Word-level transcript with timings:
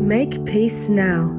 Make 0.00 0.44
peace 0.44 0.88
now. 0.88 1.34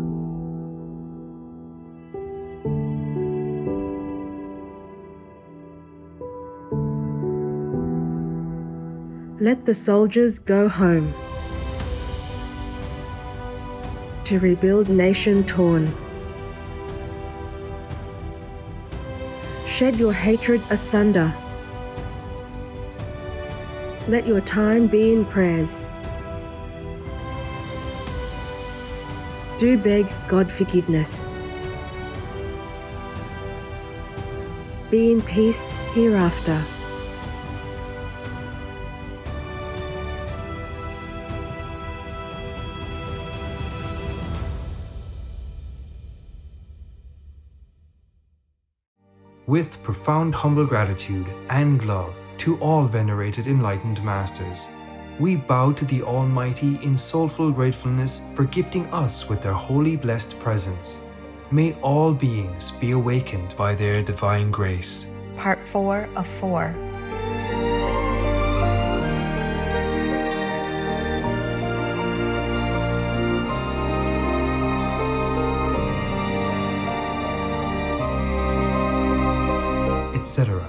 Let 9.40 9.66
the 9.66 9.74
soldiers 9.74 10.38
go 10.38 10.68
home 10.68 11.14
to 14.26 14.40
rebuild 14.40 14.90
nation 14.90 15.46
torn. 15.46 15.92
Shed 19.66 19.96
your 19.96 20.12
hatred 20.14 20.62
asunder. 20.70 21.34
Let 24.10 24.28
your 24.28 24.42
time 24.42 24.88
be 24.88 25.14
in 25.14 25.24
prayers. 25.26 25.90
Do 29.60 29.78
beg 29.78 30.08
God 30.30 30.50
forgiveness. 30.50 31.38
Be 34.90 35.12
in 35.12 35.22
peace 35.22 35.76
hereafter. 35.94 36.64
with 49.46 49.82
profound 49.82 50.36
humble 50.36 50.66
gratitude 50.66 51.26
and 51.50 51.84
love 51.86 52.18
to 52.38 52.56
all 52.60 52.86
venerated 52.86 53.48
enlightened 53.48 54.02
masters. 54.04 54.68
We 55.20 55.36
bow 55.36 55.74
to 55.74 55.84
the 55.84 56.02
Almighty 56.02 56.80
in 56.82 56.96
soulful 56.96 57.52
gratefulness 57.52 58.30
for 58.34 58.46
gifting 58.46 58.86
us 58.94 59.28
with 59.28 59.42
their 59.42 59.54
holy 59.54 59.98
blessed 59.98 60.40
presence. 60.40 61.04
May 61.52 61.74
all 61.82 62.14
beings 62.14 62.72
be 62.72 62.92
awakened 62.92 63.54
by 63.58 63.76
their 63.76 64.02
divine 64.02 64.50
grace. 64.50 65.08
Part 65.36 65.68
4 65.68 66.08
of 66.16 66.26
4. 66.26 66.74
etc. 80.14 80.69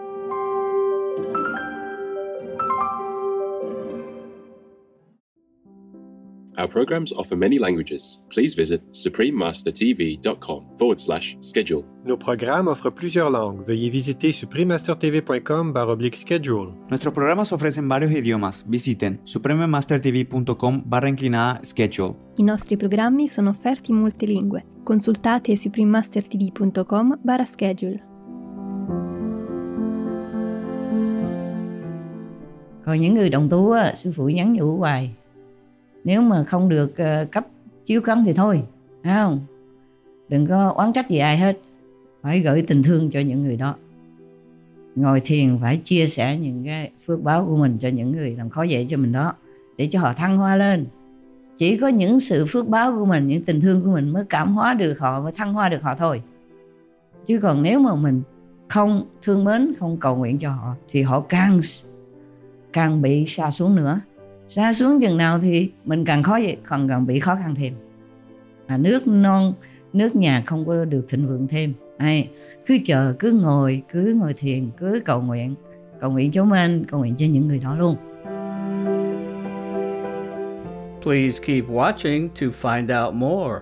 Our 6.57 6.67
programs 6.67 7.13
offer 7.13 7.37
many 7.37 7.57
languages. 7.57 8.21
Please 8.29 8.53
visit 8.55 8.81
suprememastertv.com 8.91 10.65
forward 10.77 10.99
slash 10.99 11.37
schedule. 11.41 11.85
Nos 12.03 12.17
programas 12.17 12.67
offrent 12.67 12.95
plusieurs 12.95 13.31
langues. 13.31 13.65
Veuillez 13.65 13.89
visiter 13.89 14.33
suprememastertv.com 14.33 15.73
oblique 15.75 16.17
schedule. 16.17 16.73
Nuestros 16.89 17.13
programas 17.13 17.53
ofrecen 17.53 17.87
varios 17.87 18.11
idiomas. 18.11 18.65
Visiten 18.67 19.19
suprememastertv.com 19.23 20.83
barra 20.85 21.07
inclinada 21.07 21.59
schedule. 21.63 22.15
I 22.37 22.43
nostri 22.43 22.75
programmi 22.75 23.27
sono 23.27 23.49
offerti 23.49 23.91
in 23.91 23.97
molte 23.97 24.25
lingue. 24.25 24.63
Consultate 24.83 25.55
suprememastertv.com 25.55 27.19
barra 27.23 27.45
schedule. 27.45 27.99
Còn 32.85 33.01
những 33.01 33.13
người 33.13 33.29
đồng 33.29 33.49
tu 33.49 33.73
sư 33.95 34.11
phụ 34.15 34.29
nhắn 34.29 34.53
nhủ 34.53 34.77
hoài 34.77 35.15
nếu 36.03 36.21
mà 36.21 36.43
không 36.43 36.69
được 36.69 36.97
ờ, 36.97 37.25
cấp 37.31 37.47
chiếu 37.85 38.01
cấm 38.01 38.23
thì 38.25 38.33
thôi, 38.33 38.63
phải 39.03 39.15
không? 39.15 39.39
Đừng 40.29 40.47
có 40.47 40.69
oán 40.69 40.93
trách 40.93 41.09
gì 41.09 41.17
ai 41.17 41.37
hết, 41.37 41.59
phải 42.21 42.39
gửi 42.39 42.63
tình 42.67 42.83
thương 42.83 43.11
cho 43.11 43.19
những 43.19 43.43
người 43.43 43.57
đó. 43.57 43.75
Ngồi 44.95 45.19
thiền 45.19 45.57
phải 45.61 45.77
chia 45.77 46.07
sẻ 46.07 46.37
những 46.37 46.63
cái 46.65 46.91
phước 47.07 47.21
báo 47.21 47.45
của 47.45 47.57
mình 47.57 47.77
cho 47.79 47.89
những 47.89 48.11
người 48.11 48.35
làm 48.35 48.49
khó 48.49 48.63
dễ 48.63 48.85
cho 48.89 48.97
mình 48.97 49.11
đó, 49.11 49.33
để 49.77 49.87
cho 49.91 49.99
họ 49.99 50.13
thăng 50.13 50.37
hoa 50.37 50.55
lên. 50.55 50.85
Chỉ 51.57 51.77
có 51.77 51.87
những 51.87 52.19
sự 52.19 52.45
phước 52.49 52.67
báo 52.67 52.97
của 52.99 53.05
mình, 53.05 53.27
những 53.27 53.43
tình 53.43 53.61
thương 53.61 53.81
của 53.81 53.91
mình 53.91 54.09
mới 54.09 54.23
cảm 54.29 54.55
hóa 54.55 54.73
được 54.73 54.99
họ, 54.99 55.21
mới 55.21 55.31
thăng 55.31 55.53
hoa 55.53 55.69
được 55.69 55.81
họ 55.83 55.95
thôi. 55.95 56.21
Chứ 57.25 57.39
còn 57.41 57.63
nếu 57.63 57.79
mà 57.79 57.95
mình 57.95 58.21
không 58.67 59.05
thương 59.21 59.43
mến, 59.43 59.73
không 59.79 59.97
cầu 59.97 60.15
nguyện 60.15 60.39
cho 60.39 60.51
họ, 60.51 60.75
thì 60.89 61.01
họ 61.01 61.19
càng 61.29 61.59
càng 62.73 63.01
bị 63.01 63.25
xa 63.27 63.51
xuống 63.51 63.75
nữa 63.75 63.99
xa 64.51 64.73
xuống 64.73 65.01
chừng 65.01 65.17
nào 65.17 65.39
thì 65.39 65.71
mình 65.85 66.05
càng 66.05 66.23
khó 66.23 66.33
vậy 66.33 66.57
còn 66.67 66.87
càng 66.87 67.05
bị 67.05 67.19
khó 67.19 67.35
khăn 67.35 67.55
thêm 67.55 67.73
à, 68.67 68.77
nước 68.77 69.07
non 69.07 69.53
nước 69.93 70.15
nhà 70.15 70.43
không 70.45 70.65
có 70.65 70.85
được 70.85 71.05
thịnh 71.09 71.27
vượng 71.27 71.47
thêm 71.47 71.73
Hay, 71.99 72.29
cứ 72.65 72.77
chờ 72.85 73.13
cứ 73.19 73.31
ngồi 73.31 73.81
cứ 73.91 74.13
ngồi 74.19 74.33
thiền 74.33 74.69
cứ 74.77 75.01
cầu 75.05 75.21
nguyện 75.21 75.55
cầu 76.01 76.11
nguyện 76.11 76.31
cho 76.31 76.45
mình 76.45 76.85
cầu 76.85 76.99
nguyện 76.99 77.15
cho 77.17 77.25
những 77.25 77.47
người 77.47 77.59
đó 77.59 77.75
luôn 77.75 77.95
Please 81.01 81.39
keep 81.45 81.69
watching 81.69 82.27
to 82.27 82.47
find 82.61 83.05
out 83.05 83.15
more. 83.15 83.59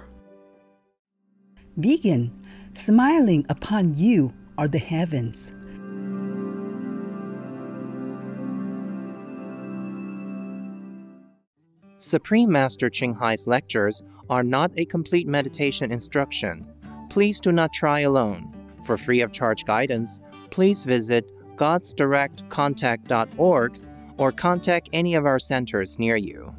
Vegan, 1.76 2.28
smiling 2.76 3.44
upon 3.50 3.84
you 3.84 4.32
are 4.56 4.80
the 4.80 4.86
heavens. 4.98 5.52
Supreme 12.02 12.50
Master 12.50 12.90
Ching 12.90 13.14
Hai's 13.14 13.46
lectures 13.46 14.02
are 14.30 14.42
not 14.42 14.72
a 14.78 14.86
complete 14.86 15.28
meditation 15.28 15.92
instruction. 15.92 16.66
Please 17.10 17.42
do 17.42 17.52
not 17.52 17.74
try 17.74 18.00
alone. 18.00 18.54
For 18.86 18.96
free 18.96 19.20
of 19.20 19.34
charge 19.34 19.66
guidance, 19.66 20.22
please 20.50 20.86
visit 20.86 21.30
godsdirectcontact.org 21.58 23.82
or 24.18 24.32
contact 24.32 24.90
any 24.94 25.16
of 25.16 25.26
our 25.26 25.40
centers 25.40 26.00
near 26.00 26.16
you. 26.16 26.56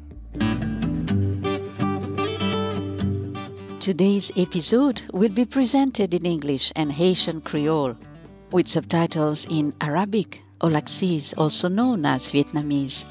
Today's 3.79 4.31
episode 4.37 5.01
will 5.11 5.29
be 5.29 5.45
presented 5.45 6.13
in 6.13 6.27
English 6.27 6.71
and 6.75 6.91
Haitian 6.91 7.41
Creole 7.41 7.97
with 8.51 8.67
subtitles 8.67 9.47
in 9.49 9.73
Arabic, 9.81 10.43
or 10.61 10.69
Olaxese, 10.69 11.33
also 11.35 11.67
known 11.67 12.05
as 12.05 12.31
Vietnamese. 12.31 13.05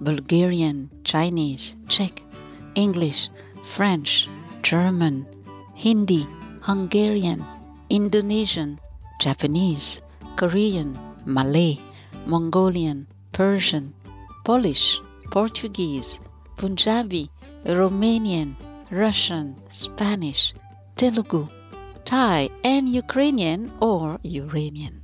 Bulgarian, 0.00 0.88
Chinese, 1.04 1.76
Czech, 1.88 2.22
English, 2.74 3.28
French, 3.62 4.28
German, 4.62 5.26
Hindi, 5.74 6.26
Hungarian, 6.62 7.44
Indonesian, 7.90 8.80
Japanese, 9.20 10.00
Korean, 10.36 10.98
Malay, 11.26 11.78
Mongolian, 12.26 13.06
Persian, 13.32 13.92
Polish, 14.44 15.00
Portuguese, 15.30 16.18
Punjabi, 16.56 17.30
Romanian, 17.64 18.56
Russian, 18.90 19.54
Spanish, 19.68 20.54
Telugu, 20.96 21.46
Thai, 22.04 22.48
and 22.64 22.88
Ukrainian 22.88 23.70
or 23.80 24.18
Uranian. 24.22 25.02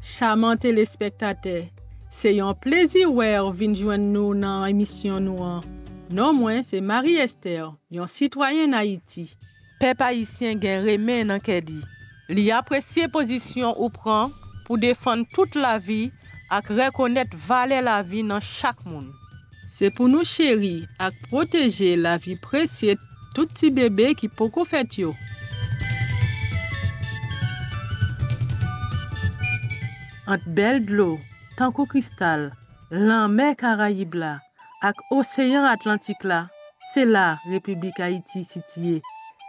Charmant 0.00 0.56
téléspectateur, 0.56 1.70
Se 2.18 2.32
yon 2.34 2.56
plezi 2.58 3.04
wè 3.06 3.36
ou 3.38 3.52
vin 3.54 3.76
jwen 3.78 4.08
nou 4.10 4.34
nan 4.34 4.64
emisyon 4.66 5.22
nou 5.28 5.44
an. 5.46 5.60
Non 6.10 6.34
mwen 6.34 6.64
se 6.66 6.80
Marie 6.82 7.20
Esther, 7.22 7.68
yon 7.94 8.10
sitwayen 8.10 8.74
Haiti. 8.74 9.28
Pep 9.78 10.02
Haitien 10.02 10.58
gen 10.58 10.82
remè 10.82 11.20
nan 11.28 11.38
kedi. 11.38 11.76
Li 12.34 12.48
apresye 12.50 13.06
pozisyon 13.14 13.70
ou 13.76 13.92
pran 13.94 14.34
pou 14.64 14.80
defan 14.82 15.22
tout 15.36 15.54
la 15.54 15.76
vi 15.78 16.08
ak 16.50 16.72
rekonet 16.80 17.38
vale 17.46 17.78
la 17.86 18.00
vi 18.02 18.24
nan 18.26 18.42
chak 18.42 18.82
moun. 18.88 19.12
Se 19.78 19.86
pou 19.94 20.10
nou 20.10 20.26
chéri 20.26 20.88
ak 20.98 21.14
proteje 21.28 21.94
la 22.02 22.16
vi 22.18 22.34
presye 22.48 22.98
tout 23.38 23.54
ti 23.54 23.70
bebe 23.70 24.10
ki 24.18 24.26
poko 24.34 24.66
fet 24.66 24.98
yo. 24.98 25.14
Ant 30.26 30.42
bel 30.58 30.82
glou. 30.82 31.20
tankou 31.58 31.88
kristal, 31.90 32.52
lan 32.94 33.32
mè 33.34 33.48
Karaib 33.58 34.14
la, 34.14 34.36
ak 34.86 35.00
oseyan 35.10 35.66
Atlantik 35.66 36.22
la, 36.22 36.44
se 36.92 37.02
la 37.04 37.38
Republik 37.50 37.98
Haiti 37.98 38.44
sitye. 38.46 39.00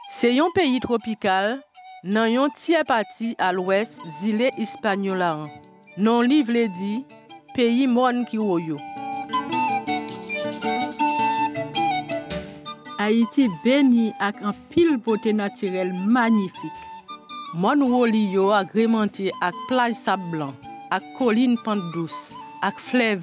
Se 0.09 0.31
yon 0.33 0.49
peyi 0.55 0.79
tropikal, 0.81 1.59
nan 2.03 2.31
yon 2.33 2.53
tiye 2.57 2.81
pati 2.89 3.35
al 3.47 3.61
wes 3.67 3.99
zile 4.19 4.49
Hispaniola 4.57 5.29
an. 5.43 5.51
Non 6.01 6.25
li 6.25 6.39
vle 6.47 6.65
di, 6.79 6.95
peyi 7.53 7.85
mon 7.87 8.23
ki 8.29 8.41
woyo. 8.41 8.79
Haiti 12.97 13.45
beni 13.63 14.09
ak 14.17 14.41
an 14.41 14.57
pil 14.73 14.97
bote 14.97 15.35
natirel 15.37 15.93
magnifik. 15.93 16.81
Mon 17.53 17.85
woli 17.93 18.25
yo 18.33 18.49
agremente 18.57 19.29
ak 19.45 19.53
plaj 19.69 19.93
sab 19.93 20.25
blan. 20.33 20.57
ak 20.91 21.03
kolin 21.17 21.53
pant 21.65 21.81
dous, 21.93 22.33
ak 22.65 22.79
flev, 22.81 23.21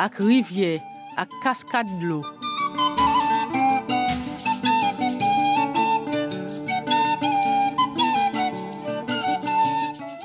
ak 0.00 0.16
rivye, 0.16 0.80
ak 1.20 1.28
kaskad 1.44 1.84
lo. 2.00 2.24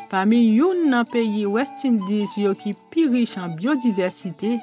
Pami 0.07 0.39
yon 0.55 0.87
nan 0.87 1.03
peyi 1.11 1.43
West 1.43 1.83
Indies 1.83 2.39
yo 2.39 2.55
ki 2.55 2.71
pi 2.91 3.11
rich 3.11 3.35
an 3.35 3.59
biodiversite, 3.59 4.55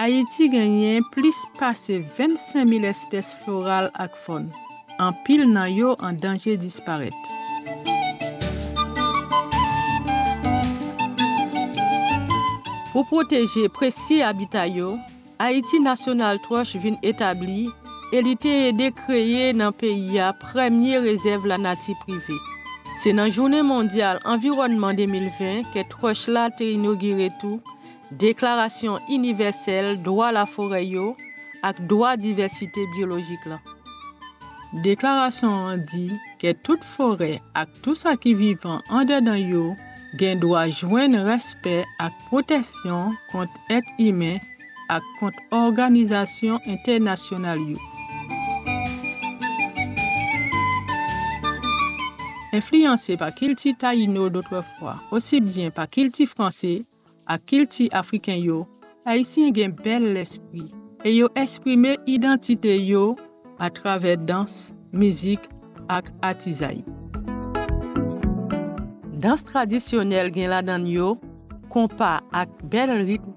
Haiti 0.00 0.48
genyen 0.50 1.04
plis 1.12 1.36
pase 1.60 2.00
25.000 2.16 2.88
espèse 2.88 3.36
floral 3.44 3.92
ak 3.94 4.16
fon. 4.16 4.48
An 4.98 5.12
pil 5.28 5.44
nan 5.46 5.70
yo 5.76 5.94
an 6.00 6.16
danje 6.16 6.56
disparet. 6.56 7.33
Pou 12.94 13.02
proteje 13.10 13.66
presi 13.74 14.20
abitay 14.22 14.76
yo, 14.78 14.92
Haiti 15.42 15.80
National 15.82 16.38
Trust 16.44 16.76
vin 16.78 16.94
etabli 17.02 17.64
e 18.14 18.20
li 18.22 18.34
te 18.38 18.52
yede 18.54 18.92
kreye 18.94 19.48
nan 19.58 19.74
peyi 19.74 20.14
ya 20.14 20.28
premye 20.38 21.00
rezerv 21.02 21.48
la 21.50 21.58
nati 21.58 21.96
prive. 22.04 22.36
Se 23.02 23.10
nan 23.10 23.32
Jounen 23.34 23.66
Mondial 23.66 24.20
Environnement 24.24 24.94
2020 24.94 25.66
ke 25.74 25.82
Trust 25.90 26.30
la 26.30 26.44
te 26.54 26.68
inogire 26.76 27.32
tou, 27.40 27.58
Deklarasyon 28.22 29.10
Universelle 29.10 29.96
Dwa 30.06 30.30
la 30.30 30.46
Foreyo 30.46 31.16
ak 31.66 31.80
Dwa 31.90 32.14
Diversite 32.16 32.86
Biologik 32.94 33.42
la. 33.50 33.58
Deklarasyon 34.86 35.56
an 35.72 35.82
di 35.90 36.06
ke 36.38 36.54
tout 36.62 36.86
fore 36.94 37.40
ak 37.58 37.74
tout 37.82 37.98
sa 37.98 38.14
ki 38.14 38.36
vivan 38.38 38.86
an 38.86 39.10
dedan 39.10 39.42
yo 39.42 39.72
gen 40.18 40.40
dwa 40.42 40.66
jwen 40.70 41.16
respet 41.26 41.86
ak 42.04 42.12
protesyon 42.28 43.16
kont 43.32 43.50
et 43.76 43.86
imen 43.98 44.38
ak 44.92 45.02
kont 45.18 45.36
organizasyon 45.50 46.62
internasyonal 46.74 47.60
yo. 47.72 47.80
Enfliyansè 52.54 53.16
pa 53.18 53.32
kilti 53.34 53.72
Taino 53.80 54.28
doutre 54.30 54.62
fwa, 54.74 55.00
osi 55.10 55.40
osibyen 55.40 55.74
pa 55.74 55.88
kilti 55.90 56.26
Fransè 56.30 56.76
ak 57.26 57.48
kilti 57.50 57.88
Afriken 57.90 58.38
yo, 58.38 58.60
Haitien 59.04 59.50
gen 59.56 59.74
bel 59.84 60.12
l'espri 60.14 60.68
e 61.04 61.10
yo 61.18 61.28
esprime 61.34 61.96
identite 62.06 62.76
yo 62.78 63.16
a 63.58 63.68
traver 63.70 64.16
dans, 64.16 64.72
mizik 64.92 65.50
ak 65.88 66.08
atizay. 66.22 66.80
Dans 69.24 69.40
tradisyonel 69.40 70.28
gen 70.36 70.50
la 70.52 70.58
dan 70.60 70.82
yo, 70.84 71.14
kompa 71.72 72.18
ak 72.36 72.50
bel 72.68 72.90
ritm, 73.08 73.30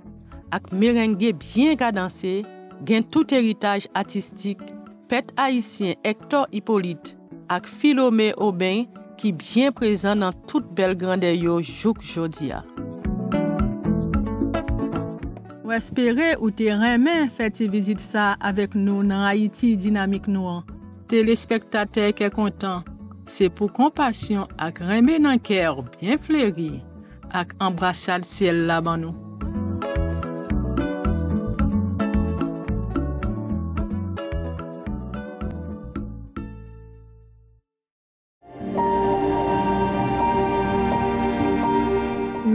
ak 0.51 0.65
merenge 0.75 1.29
byen 1.39 1.77
kadanse, 1.79 2.41
gen 2.83 3.05
tout 3.07 3.31
eritaj 3.31 3.85
artistik, 3.95 4.59
pet 5.07 5.31
haisyen 5.39 5.95
Hector 6.03 6.43
Hippolyte 6.51 7.15
ak 7.47 7.71
Philomé 7.71 8.33
Aubin 8.35 8.83
ki 9.15 9.31
byen 9.39 9.71
prezant 9.77 10.19
nan 10.25 10.35
tout 10.51 10.67
bel 10.75 10.97
grande 10.99 11.31
yo 11.31 11.61
jouk 11.63 12.03
jodia. 12.03 12.59
Ou 15.63 15.71
espere 15.71 16.33
ou 16.41 16.51
te 16.51 16.67
remen 16.83 17.31
feti 17.31 17.71
vizit 17.71 18.03
sa 18.03 18.33
avek 18.43 18.75
nou 18.75 19.07
nan 19.07 19.23
Haiti 19.29 19.77
dinamik 19.79 20.27
nou 20.27 20.51
an. 20.57 20.61
Telespektate 21.07 22.11
ke 22.11 22.27
kontan. 22.35 22.83
Se 23.27 23.49
pou 23.49 23.69
kompasyon 23.69 24.47
ak 24.57 24.81
remen 24.81 25.27
nan 25.27 25.39
kèr 25.39 25.83
bien 25.99 26.19
fleri 26.19 26.81
ak 27.35 27.53
embrasad 27.59 28.25
siel 28.25 28.65
la 28.67 28.81
ban. 28.81 29.11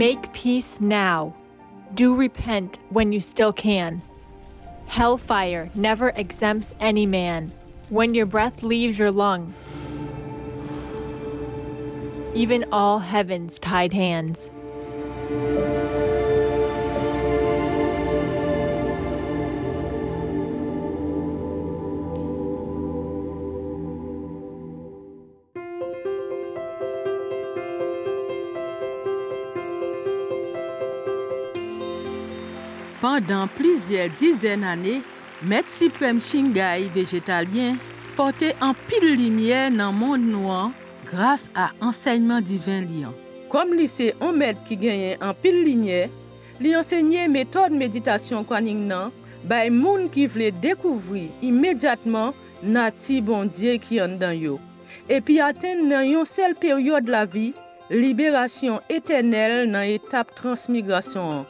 Make 0.03 0.33
peace 0.33 0.81
now. 0.81 1.33
Do 1.93 2.15
repent 2.15 2.79
when 2.89 3.13
you 3.13 3.19
still 3.19 3.53
can. 3.53 4.01
Hellfire 4.87 5.69
never 5.75 6.09
exempts 6.09 6.73
any 6.79 7.05
man. 7.05 7.53
When 7.89 8.13
your 8.13 8.25
breath 8.25 8.63
leaves 8.63 8.97
your 8.97 9.11
lung, 9.11 9.53
even 12.35 12.65
all 12.71 12.99
heaven's 12.99 13.59
tied 13.59 13.93
hands. 13.93 14.51
Pendant 33.01 33.47
plusieurs 33.47 34.09
dizaines 34.09 34.61
d'années, 34.61 35.01
Maître 35.43 35.69
suprême 35.69 36.21
Shingai 36.21 36.87
végétalien 36.87 37.75
portait 38.15 38.55
en 38.61 38.73
pile 38.73 39.15
lumière 39.15 39.71
dans 39.71 39.91
mon 39.91 40.17
monde 40.17 40.21
noir 40.21 40.71
grase 41.09 41.49
a 41.55 41.69
ensegnman 41.81 42.43
divin 42.47 42.87
li 42.89 43.03
an. 43.07 43.15
Kom 43.51 43.73
li 43.77 43.87
se 43.87 44.11
on 44.27 44.37
med 44.41 44.59
ki 44.67 44.77
genyen 44.83 45.21
an 45.27 45.35
pil 45.41 45.59
linye, 45.67 46.07
li 46.63 46.71
ensegnye 46.79 47.27
metode 47.35 47.77
meditasyon 47.81 48.47
kwaning 48.49 48.85
nan, 48.91 49.11
bay 49.49 49.69
moun 49.69 50.07
ki 50.13 50.27
vle 50.33 50.51
dekouvri 50.63 51.25
imedjatman 51.49 52.33
nati 52.75 53.19
bon 53.27 53.51
diye 53.55 53.75
ki 53.85 53.99
an 54.05 54.17
dan 54.21 54.37
yo. 54.39 54.55
Epi 55.09 55.39
aten 55.49 55.87
nan 55.89 56.07
yon 56.07 56.25
sel 56.29 56.55
peryode 56.61 57.11
la 57.11 57.25
vi, 57.25 57.51
liberasyon 57.91 58.79
etenel 58.97 59.67
nan 59.69 59.89
etap 59.97 60.31
transmigrasyon 60.39 61.37
an. 61.37 61.45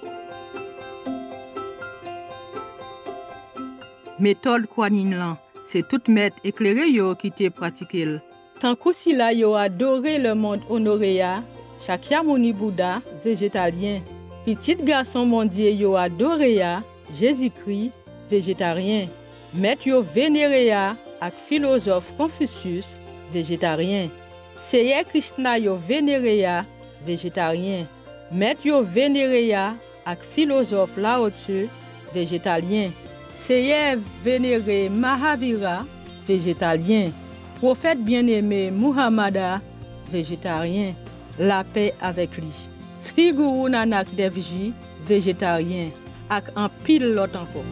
Metode 4.24 4.70
kwanin 4.74 5.16
lan, 5.20 5.40
se 5.68 5.82
tout 5.90 6.08
met 6.08 6.36
eklere 6.48 6.86
yo 6.90 7.14
ki 7.20 7.32
te 7.38 7.50
pratikil. 7.50 8.20
Tankusila 8.64 9.26
a 9.26 9.62
adoré 9.64 10.18
le 10.18 10.36
monde 10.36 10.62
honoréa, 10.70 11.44
Shakyamuni 11.86 12.54
Bouddha, 12.54 13.02
végétalien. 13.22 14.00
Petit 14.46 14.78
garçon 14.78 15.26
mondier 15.26 15.74
yo 15.74 15.98
adoréa, 15.98 16.82
Jésus-Christ, 17.14 17.92
végétarien. 18.32 19.08
Maître 19.54 19.86
yo 19.86 20.02
vénéréa, 20.02 20.96
ak 21.20 21.34
philosophe 21.46 22.14
Confucius, 22.16 23.02
végétarien. 23.34 24.08
Seye 24.62 25.04
Krishna 25.10 25.60
yo 25.60 25.76
vénéréa, 25.76 26.64
végétarien. 27.06 27.86
Maître 28.32 28.66
yo 28.66 28.82
vénéréa, 28.82 29.74
philosophe 30.34 30.96
Lao 30.96 31.30
Tzu, 31.32 31.68
végétalien. 32.14 32.92
Seye 33.38 34.00
vénéré 34.24 34.88
Mahavira, 34.88 35.86
végétalien. 36.30 37.12
profet 37.64 37.96
bien-eme 37.96 38.72
Muhammada, 38.72 39.62
végétarien, 40.12 40.94
la 41.40 41.62
pe 41.64 41.94
avek 42.04 42.36
li. 42.44 42.50
Sri 43.00 43.30
Guru 43.32 43.70
Nanak 43.72 44.10
Devji, 44.18 44.74
végétarien, 45.08 45.94
ak 46.28 46.50
an 46.60 46.68
pil 46.84 47.06
lot 47.16 47.32
anko. 47.40 47.64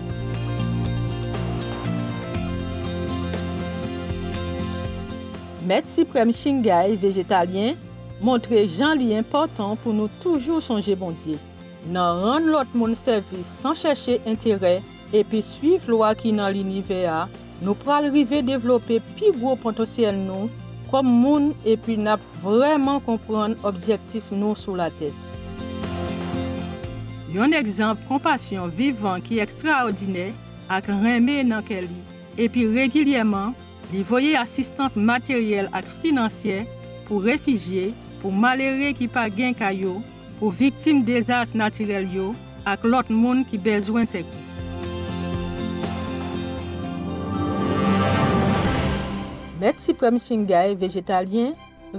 Met 5.67 5.91
Siprem 5.91 6.31
Shingay, 6.31 6.95
végétalien, 6.95 7.75
montre 8.23 8.63
jan 8.71 8.95
li 8.95 9.11
important 9.19 9.75
pou 9.83 9.91
nou 9.91 10.07
toujou 10.23 10.63
sonje 10.63 10.95
bondye. 10.95 11.35
Nan 11.91 12.23
ran 12.23 12.47
lot 12.47 12.71
moun 12.71 12.95
servis 12.95 13.55
san 13.59 13.75
chèche 13.75 14.21
interè 14.23 14.77
epi 15.11 15.43
suiv 15.51 15.91
lwa 15.91 16.15
ki 16.15 16.31
nan 16.39 16.55
l'univea 16.55 17.25
Nou 17.61 17.77
pral 17.77 18.07
rive 18.09 18.41
devlope 18.41 18.97
pi 19.17 19.29
gwo 19.37 19.53
potosyel 19.63 20.15
nou 20.17 20.49
kom 20.89 21.05
moun 21.23 21.51
epi 21.73 21.93
nap 21.97 22.23
vreman 22.41 22.97
kompran 23.05 23.53
objektif 23.69 24.31
nou 24.33 24.57
sou 24.57 24.73
la 24.79 24.89
te. 25.01 25.11
Yon 27.31 27.53
ekzamp 27.55 28.01
kompasyon 28.09 28.73
vivan 28.79 29.21
ki 29.27 29.39
ekstraordine 29.45 30.31
ak 30.73 30.89
reme 30.89 31.37
nan 31.47 31.61
ke 31.67 31.83
li 31.85 32.01
epi 32.41 32.65
regilyeman 32.73 33.53
li 33.93 34.01
voye 34.09 34.33
asistans 34.41 34.97
materyel 34.97 35.69
ak 35.77 35.85
finansye 36.01 36.63
pou 37.07 37.21
refijye, 37.23 37.91
pou 38.21 38.33
malere 38.33 38.93
ki 38.97 39.07
pa 39.11 39.27
gen 39.29 39.53
kayo, 39.57 39.99
pou 40.39 40.49
viktim 40.49 41.05
dezas 41.05 41.53
natirel 41.53 42.07
yo 42.15 42.31
ak 42.65 42.87
lot 42.87 43.09
moun 43.11 43.45
ki 43.45 43.61
bezwen 43.61 44.09
sekou. 44.09 44.50
Met 49.61 49.77
Siprem 49.83 50.17
Shingay 50.17 50.73
vegetalyen 50.81 51.51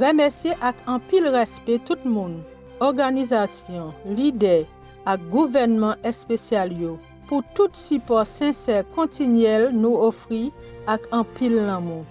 remesye 0.02 0.58
ak 0.68 0.80
an 0.90 0.98
pil 1.08 1.28
respe 1.30 1.76
tout 1.86 2.02
moun, 2.14 2.40
organizasyon, 2.82 3.92
lider, 4.18 4.64
ak 5.06 5.22
gouvenman 5.30 5.98
espesyal 6.06 6.70
yo 6.74 6.96
pou 7.28 7.42
tout 7.54 7.74
sipor 7.78 8.26
senser 8.26 8.82
kontinyel 8.96 9.68
nou 9.74 9.98
ofri 10.08 10.50
ak 10.90 11.06
anpil 11.14 11.54
lan 11.68 11.86
moun. 11.86 12.04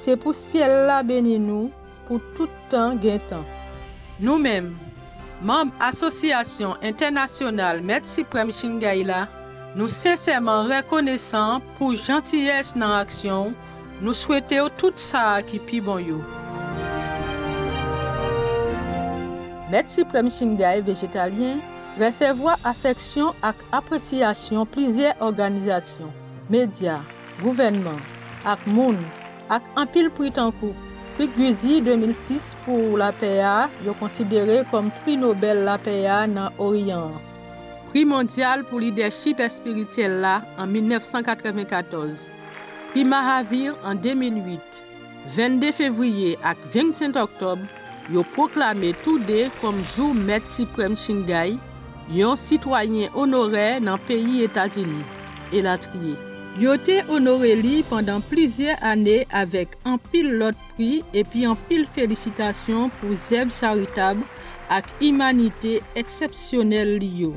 Se 0.00 0.16
pou 0.16 0.32
siel 0.48 0.72
la 0.88 1.02
beni 1.06 1.36
nou 1.40 1.68
pou 2.08 2.20
tout 2.36 2.52
tan 2.72 2.96
gen 3.04 3.20
tan. 3.28 3.44
Nou 4.24 4.40
menm, 4.40 4.72
mamb 5.44 5.72
Asosyasyon 5.84 6.80
Internasyonal 6.80 7.80
Met 7.84 8.08
Siprem 8.08 8.52
Shingay 8.52 9.04
la, 9.08 9.24
nou 9.76 9.92
sensèman 9.92 10.68
rekonesan 10.72 11.64
pou 11.76 11.92
jantyes 11.92 12.74
nan 12.78 13.02
aksyon 13.02 13.54
Nou 14.02 14.14
souwete 14.18 14.58
yo 14.58 14.70
tout 14.80 14.98
sa 14.98 15.38
ki 15.46 15.60
pi 15.68 15.78
bon 15.84 16.00
yo. 16.02 16.18
Met 19.70 19.90
Supreme 19.90 20.32
Shingdai 20.34 20.82
Vegetalien 20.86 21.60
resevoa 22.00 22.56
afeksyon 22.66 23.38
ak 23.46 23.62
apresyasyon 23.78 24.66
plizye 24.74 25.14
organizasyon, 25.22 26.10
media, 26.50 26.98
gouvenman, 27.42 28.00
ak 28.42 28.66
moun, 28.66 28.98
ak 29.54 29.62
anpil 29.78 30.10
pritankou. 30.18 30.74
Prik 31.14 31.30
Guzi 31.38 31.78
2006 31.86 32.54
pou 32.64 32.98
la 32.98 33.12
PA 33.14 33.70
yo 33.86 33.94
konsidere 34.00 34.64
kom 34.72 34.90
pri 35.04 35.14
Nobel 35.22 35.62
la 35.68 35.78
PA 35.78 36.24
nan 36.26 36.50
Orient. 36.58 37.14
Pri 37.92 38.02
mondial 38.02 38.66
pou 38.66 38.82
lideship 38.82 39.38
espirityel 39.38 40.18
la 40.24 40.40
an 40.58 40.74
1994. 40.74 42.43
pi 42.94 43.02
Mahavir 43.04 43.74
an 43.82 43.98
2008. 44.02 44.60
22 45.36 45.72
fevriye 45.78 46.36
ak 46.50 46.58
25 46.74 47.16
oktob, 47.18 47.62
yo 48.14 48.22
proklame 48.34 48.92
toude 49.02 49.48
kom 49.60 49.80
jou 49.94 50.12
met 50.14 50.46
Siprem 50.46 50.94
Shingay, 50.94 51.56
yon 52.18 52.38
sitwanyen 52.38 53.10
honorè 53.16 53.80
nan 53.82 53.98
peyi 54.06 54.44
Etatini, 54.46 55.02
elatriye. 55.50 56.14
Yo 56.62 56.76
te 56.86 57.00
honore 57.08 57.50
li 57.58 57.80
pandan 57.90 58.22
plizye 58.30 58.76
ane 58.90 59.16
avek 59.42 59.74
an 59.90 59.98
pil 60.12 60.28
lot 60.38 60.60
pri 60.76 61.00
epi 61.22 61.42
an 61.50 61.58
pil 61.66 61.82
felicitasyon 61.96 62.94
pou 63.00 63.18
zeb 63.26 63.50
charitab 63.58 64.22
ak 64.78 64.86
imanite 65.08 65.80
eksepsyonel 65.98 66.94
li 67.02 67.10
yo. 67.24 67.32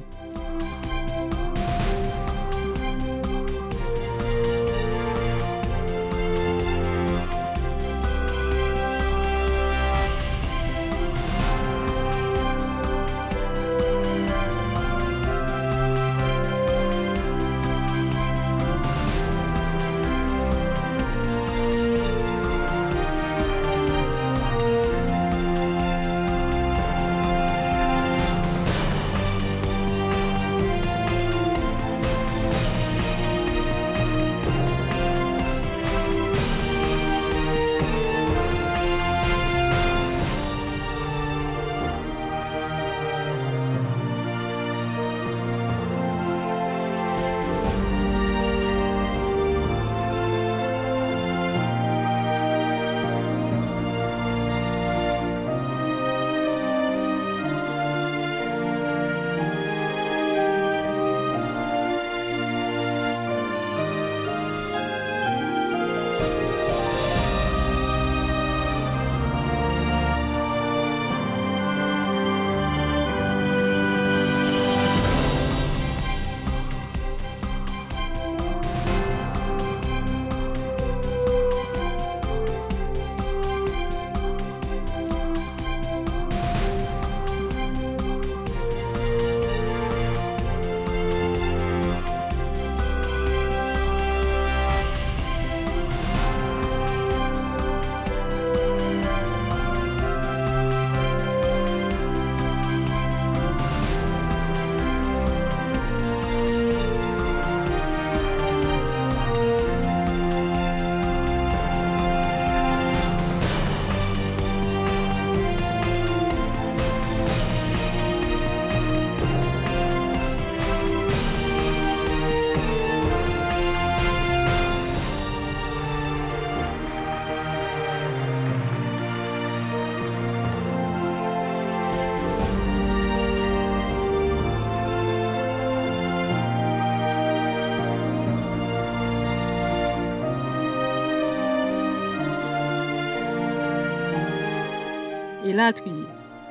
la 145.59 145.71
triye. 145.77 146.05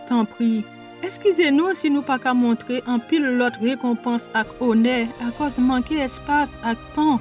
Tan 0.09 0.27
pri, 0.33 0.51
eskize 1.07 1.49
nou 1.55 1.75
si 1.79 1.91
nou 1.95 2.05
pa 2.09 2.19
ka 2.23 2.35
montre 2.37 2.83
an 2.93 3.03
pil 3.09 3.27
lot 3.41 3.59
rekompans 3.63 4.29
ak 4.41 4.53
one 4.69 4.99
a 5.07 5.29
akos 5.31 5.59
manke 5.69 5.99
espas 6.09 6.55
ak 6.63 6.79
tan. 6.95 7.17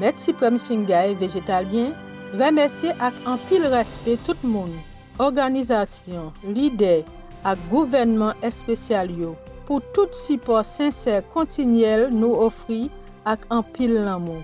Met 0.00 0.16
Siprem 0.22 0.56
Shingay, 0.56 1.14
Vegetalien 1.20 1.92
remesye 2.40 2.94
ak 3.08 3.16
an 3.28 3.40
pil 3.48 3.66
respe 3.74 4.16
tout 4.26 4.40
moun, 4.46 4.72
organizasyon, 5.18 6.30
lider, 6.56 7.02
ak 7.44 7.58
gouvenman 7.70 8.36
espesyal 8.44 9.08
yo 9.16 9.32
pou 9.66 9.80
tout 9.94 10.12
sipor 10.16 10.64
senser 10.66 11.22
kontinyel 11.32 12.08
nou 12.12 12.36
ofri 12.46 12.88
ak 13.32 13.46
an 13.54 13.62
pil 13.76 13.94
lan 14.04 14.26
moun. 14.26 14.42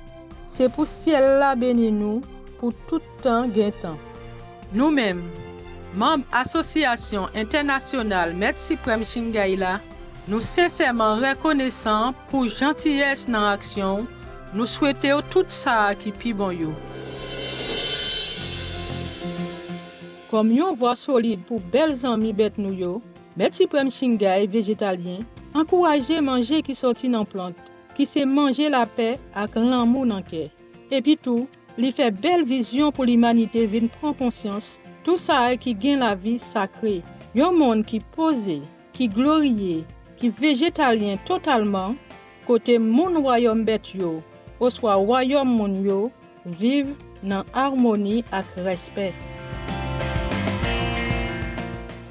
Se 0.49 0.71
pou 0.73 0.89
siel 1.01 1.27
la 1.43 1.53
beni 1.59 1.91
nou 1.93 2.23
pou 2.61 2.73
tout 2.89 3.05
tan 3.25 3.53
gen 3.53 3.75
tan. 3.83 3.99
Nou 4.75 4.91
menm, 4.91 5.23
mamb 5.95 6.25
Asosyasyon 6.35 7.31
Internasyonal 7.39 8.33
Met 8.35 8.59
Siprem 8.59 9.05
Shingayla, 9.07 9.77
nou 10.27 10.43
sensèman 10.43 11.21
rekonesan 11.23 12.17
pou 12.33 12.51
jantyes 12.51 13.29
nan 13.31 13.47
aksyon, 13.53 14.09
nou 14.51 14.67
souwete 14.67 15.13
yo 15.13 15.21
tout 15.31 15.55
sa 15.55 15.95
ki 16.01 16.11
pi 16.19 16.33
bon 16.35 16.51
yo. 16.51 16.73
Kom 20.33 20.51
yon 20.51 20.75
vwa 20.81 20.97
solide 20.99 21.47
pou 21.47 21.63
bel 21.71 21.95
zanmi 22.03 22.35
bet 22.35 22.59
nou 22.59 22.75
yo, 22.75 22.97
Met 23.39 23.55
Siprem 23.55 23.93
Shingay 23.93 24.49
vegetalyen, 24.51 25.23
ankouraje 25.55 26.19
manje 26.25 26.59
ki 26.67 26.75
soti 26.75 27.07
nan 27.13 27.29
plant, 27.31 27.71
ki 27.95 28.03
se 28.03 28.27
manje 28.27 28.67
la 28.73 28.83
pe 28.99 29.15
ak 29.39 29.55
lan 29.55 29.95
nan 30.11 30.27
ke. 30.27 30.49
Epi 30.91 31.15
tou, 31.23 31.47
Li 31.77 31.91
fe 31.93 32.07
bel 32.25 32.45
vizyon 32.49 32.93
pou 32.97 33.05
l'imanite 33.05 33.67
vin 33.69 33.91
pran 33.99 34.15
konsyans, 34.17 34.79
tout 35.05 35.21
sa 35.21 35.43
e 35.53 35.59
ki 35.61 35.75
gen 35.83 36.01
la 36.01 36.15
vi 36.17 36.39
sakre. 36.41 36.95
Yon 37.37 37.59
moun 37.61 37.83
ki 37.85 38.01
pose, 38.15 38.63
ki 38.97 39.11
gloriye, 39.13 39.83
ki 40.17 40.31
vegetalyen 40.41 41.21
totalman, 41.29 41.99
kote 42.49 42.79
moun 42.81 43.21
wayom 43.27 43.67
bet 43.69 43.93
yo, 43.93 44.15
oswa 44.57 44.97
wayom 45.11 45.53
moun 45.59 45.77
yo, 45.85 46.01
viv 46.63 46.95
nan 47.23 47.45
harmoni 47.53 48.23
ak 48.33 48.57
respet. 48.65 49.13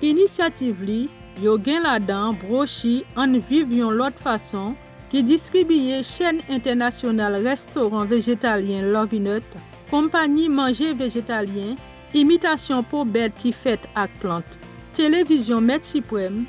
Inisiativ 0.06 0.86
li, 0.86 1.08
yo 1.42 1.58
gen 1.58 1.88
la 1.88 1.98
dan 1.98 2.38
brochi 2.44 3.00
an 3.18 3.40
viv 3.50 3.74
yon 3.74 3.98
lot 3.98 4.14
fason 4.22 4.76
ki 5.16 5.22
distribye 5.24 6.04
chen 6.04 6.42
internasyonal 6.56 7.36
restoran 7.44 8.08
vegetalyen 8.12 8.92
Lovinut, 8.94 9.48
kompani 9.90 10.50
manje 10.50 10.90
vegetalyen, 11.02 11.78
imitasyon 12.22 12.84
pou 12.92 13.08
bed 13.08 13.32
ki 13.40 13.54
fet 13.56 13.86
ak 13.96 14.12
plant, 14.20 14.58
televizyon 14.98 15.64
met 15.64 15.86
Metchipwem, 15.86 16.42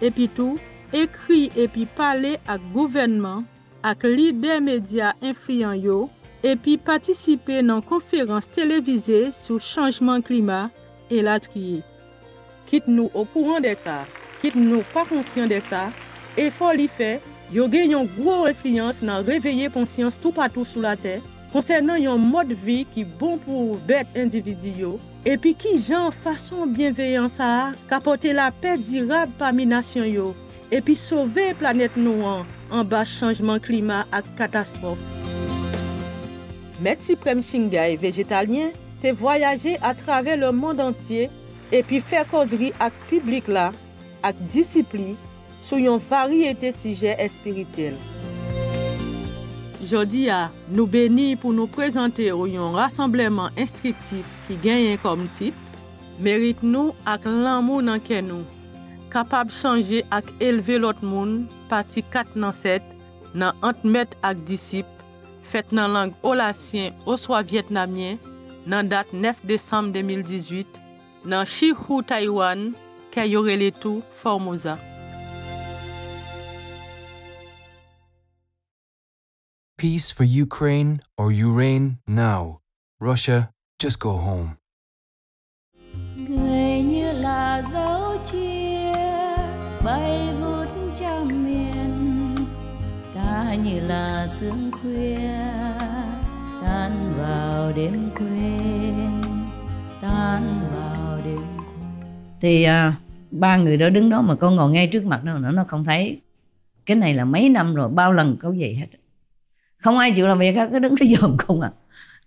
epi 0.00 0.30
tou, 0.38 0.56
ekri 1.02 1.50
epi 1.64 1.84
pale 1.98 2.38
ak 2.48 2.64
gouvenman, 2.72 3.44
ak 3.84 4.08
li 4.08 4.32
media 4.32 5.12
influyen 5.20 5.76
yo, 5.84 6.08
epi 6.42 6.78
patisipe 6.78 7.60
nan 7.60 7.82
konferans 7.82 8.46
televize 8.46 9.34
sou 9.36 9.58
chanjman 9.60 10.22
klima 10.22 10.70
e 11.10 11.20
la 11.20 11.36
triye. 11.38 11.84
Kit 12.64 12.88
nou 12.88 13.10
ou 13.12 13.28
kouran 13.34 13.60
de 13.60 13.76
sa, 13.84 14.06
kit 14.40 14.56
nou 14.56 14.80
pa 14.94 15.04
konsyon 15.04 15.52
de 15.52 15.60
sa, 15.68 15.92
e 16.40 16.48
fo 16.48 16.72
li 16.72 16.88
fe, 16.88 17.20
yo 17.52 17.66
gen 17.68 17.90
yon 17.92 18.08
gwo 18.16 18.44
refliyans 18.46 19.02
nan 19.04 19.24
reveye 19.26 19.68
konsyans 19.72 20.16
tou 20.20 20.32
patou 20.32 20.64
sou 20.68 20.84
la 20.84 20.94
te, 20.96 21.18
konsernan 21.52 22.00
yon 22.02 22.22
mod 22.32 22.52
vi 22.64 22.82
ki 22.94 23.04
bon 23.20 23.36
pou 23.44 23.76
bet 23.88 24.08
individi 24.18 24.72
yo, 24.80 24.94
epi 25.28 25.52
ki 25.58 25.76
jan 25.78 26.08
fason 26.24 26.72
bienveyan 26.76 27.28
sa 27.32 27.50
a, 27.58 27.66
kapote 27.90 28.32
la 28.36 28.48
pe 28.62 28.76
dirab 28.88 29.32
pa 29.40 29.52
minasyon 29.54 30.08
yo, 30.08 30.30
epi 30.74 30.96
sove 30.98 31.50
planet 31.60 31.94
nou 32.00 32.24
an, 32.26 32.48
an 32.72 32.88
ba 32.88 33.04
chanjman 33.08 33.60
klima 33.62 34.02
ak 34.16 34.26
katastrof. 34.40 34.98
Met 36.82 37.04
Siprem 37.04 37.44
Shingay, 37.44 37.94
vegetalyen, 38.00 38.72
te 39.00 39.12
voyaje 39.12 39.76
a 39.84 39.92
trave 39.94 40.34
le 40.40 40.50
mond 40.52 40.80
antye, 40.82 41.28
epi 41.72 42.00
fè 42.02 42.24
kodri 42.32 42.72
ak 42.82 42.96
publik 43.10 43.46
la, 43.52 43.68
ak 44.26 44.40
disipli, 44.50 45.14
sou 45.64 45.80
yon 45.80 46.02
variyete 46.10 46.72
sije 46.76 47.14
espiritil. 47.24 47.96
Jodi 49.84 50.26
a, 50.32 50.48
nou 50.72 50.88
beni 50.88 51.34
pou 51.40 51.52
nou 51.56 51.68
prezante 51.68 52.26
ou 52.32 52.48
yon 52.48 52.76
rassembleman 52.76 53.52
instriktif 53.60 54.28
ki 54.46 54.56
genyen 54.64 55.00
kom 55.02 55.26
tit, 55.36 55.56
merit 56.24 56.60
nou 56.64 56.92
ak 57.08 57.26
lan 57.28 57.64
moun 57.66 57.90
anken 57.92 58.28
nou, 58.30 58.44
kapab 59.12 59.52
chanje 59.52 60.00
ak 60.14 60.30
elve 60.44 60.78
lot 60.80 61.00
moun, 61.04 61.44
pati 61.72 62.04
4 62.14 62.36
nan 62.40 62.56
7, 62.56 62.80
nan 63.36 63.64
antmet 63.66 64.16
ak 64.24 64.40
disip, 64.48 64.88
fet 65.52 65.68
nan 65.72 65.92
lang 65.96 66.16
olasyen 66.24 66.96
oswa 67.08 67.42
vietnamyen, 67.44 68.16
nan 68.64 68.88
dat 68.88 69.12
9 69.12 69.44
Desem 69.48 69.92
2018, 69.92 70.80
nan 71.28 71.44
Shihu 71.44 72.00
Taiwan, 72.08 72.72
Kayoreletu, 73.12 74.00
Formosa. 74.22 74.78
Peace 79.84 80.08
for 80.10 80.24
Ukraine 80.24 81.00
or 81.20 81.30
reign 81.52 81.98
now. 82.08 82.60
Russia, 82.98 83.52
just 83.78 84.00
go 84.00 84.16
home. 84.16 84.56
Người 86.16 86.82
như 86.82 87.12
là 87.12 87.62
dấu 87.72 88.16
chia 88.26 88.92
bay 89.84 90.28
vút 90.40 90.68
trong 91.00 91.44
miền 91.44 92.36
ta 93.14 93.54
như 93.64 93.80
là 93.80 94.26
sương 94.40 94.70
khuya 94.72 95.18
tan 96.62 97.12
vào 97.18 97.72
đêm 97.76 98.10
quên 98.18 99.22
tan 100.00 100.54
vào 100.72 101.18
đêm 101.24 101.42
thì 102.40 102.62
à, 102.62 102.94
ba 103.30 103.56
người 103.56 103.76
đó 103.76 103.88
đứng 103.88 104.10
đó 104.10 104.22
mà 104.22 104.34
con 104.34 104.56
ngồi 104.56 104.70
ngay 104.70 104.86
trước 104.86 105.04
mặt 105.04 105.20
nó 105.24 105.38
nó 105.38 105.50
nó 105.50 105.64
không 105.68 105.84
thấy 105.84 106.20
cái 106.86 106.96
này 106.96 107.14
là 107.14 107.24
mấy 107.24 107.48
năm 107.48 107.74
rồi 107.74 107.88
bao 107.88 108.12
lần 108.12 108.36
câu 108.40 108.54
vậy 108.58 108.74
hết 108.74 108.86
không 109.84 109.98
ai 109.98 110.12
chịu 110.12 110.26
làm 110.26 110.38
việc 110.38 110.52
hết 110.52 110.68
cứ 110.72 110.78
đứng 110.78 110.94
đó 110.94 111.06
dòm 111.20 111.36
không 111.36 111.60
à. 111.60 111.72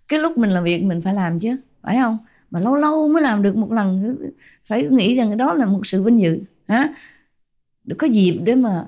Cái 0.08 0.18
lúc 0.18 0.38
mình 0.38 0.50
làm 0.50 0.64
việc 0.64 0.82
mình 0.82 1.02
phải 1.02 1.14
làm 1.14 1.40
chứ 1.40 1.56
phải 1.82 1.96
không? 1.96 2.18
Mà 2.50 2.60
lâu 2.60 2.76
lâu 2.76 3.08
mới 3.08 3.22
làm 3.22 3.42
được 3.42 3.56
một 3.56 3.72
lần 3.72 4.16
phải 4.68 4.88
nghĩ 4.90 5.14
rằng 5.14 5.36
đó 5.36 5.54
là 5.54 5.66
một 5.66 5.80
sự 5.84 6.02
vinh 6.02 6.20
dự 6.20 6.40
hả? 6.68 6.88
Có 7.98 8.06
dịp 8.06 8.40
để 8.44 8.54
mà 8.54 8.86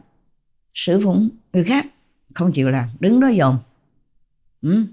sử 0.74 1.00
phụng 1.04 1.28
người 1.52 1.64
khác 1.64 1.87
không 2.35 2.52
chịu 2.52 2.70
làm 2.70 2.88
đứng 3.00 3.20
đó 3.20 3.30
dòm. 3.38 3.59
Ừ. 4.62 4.85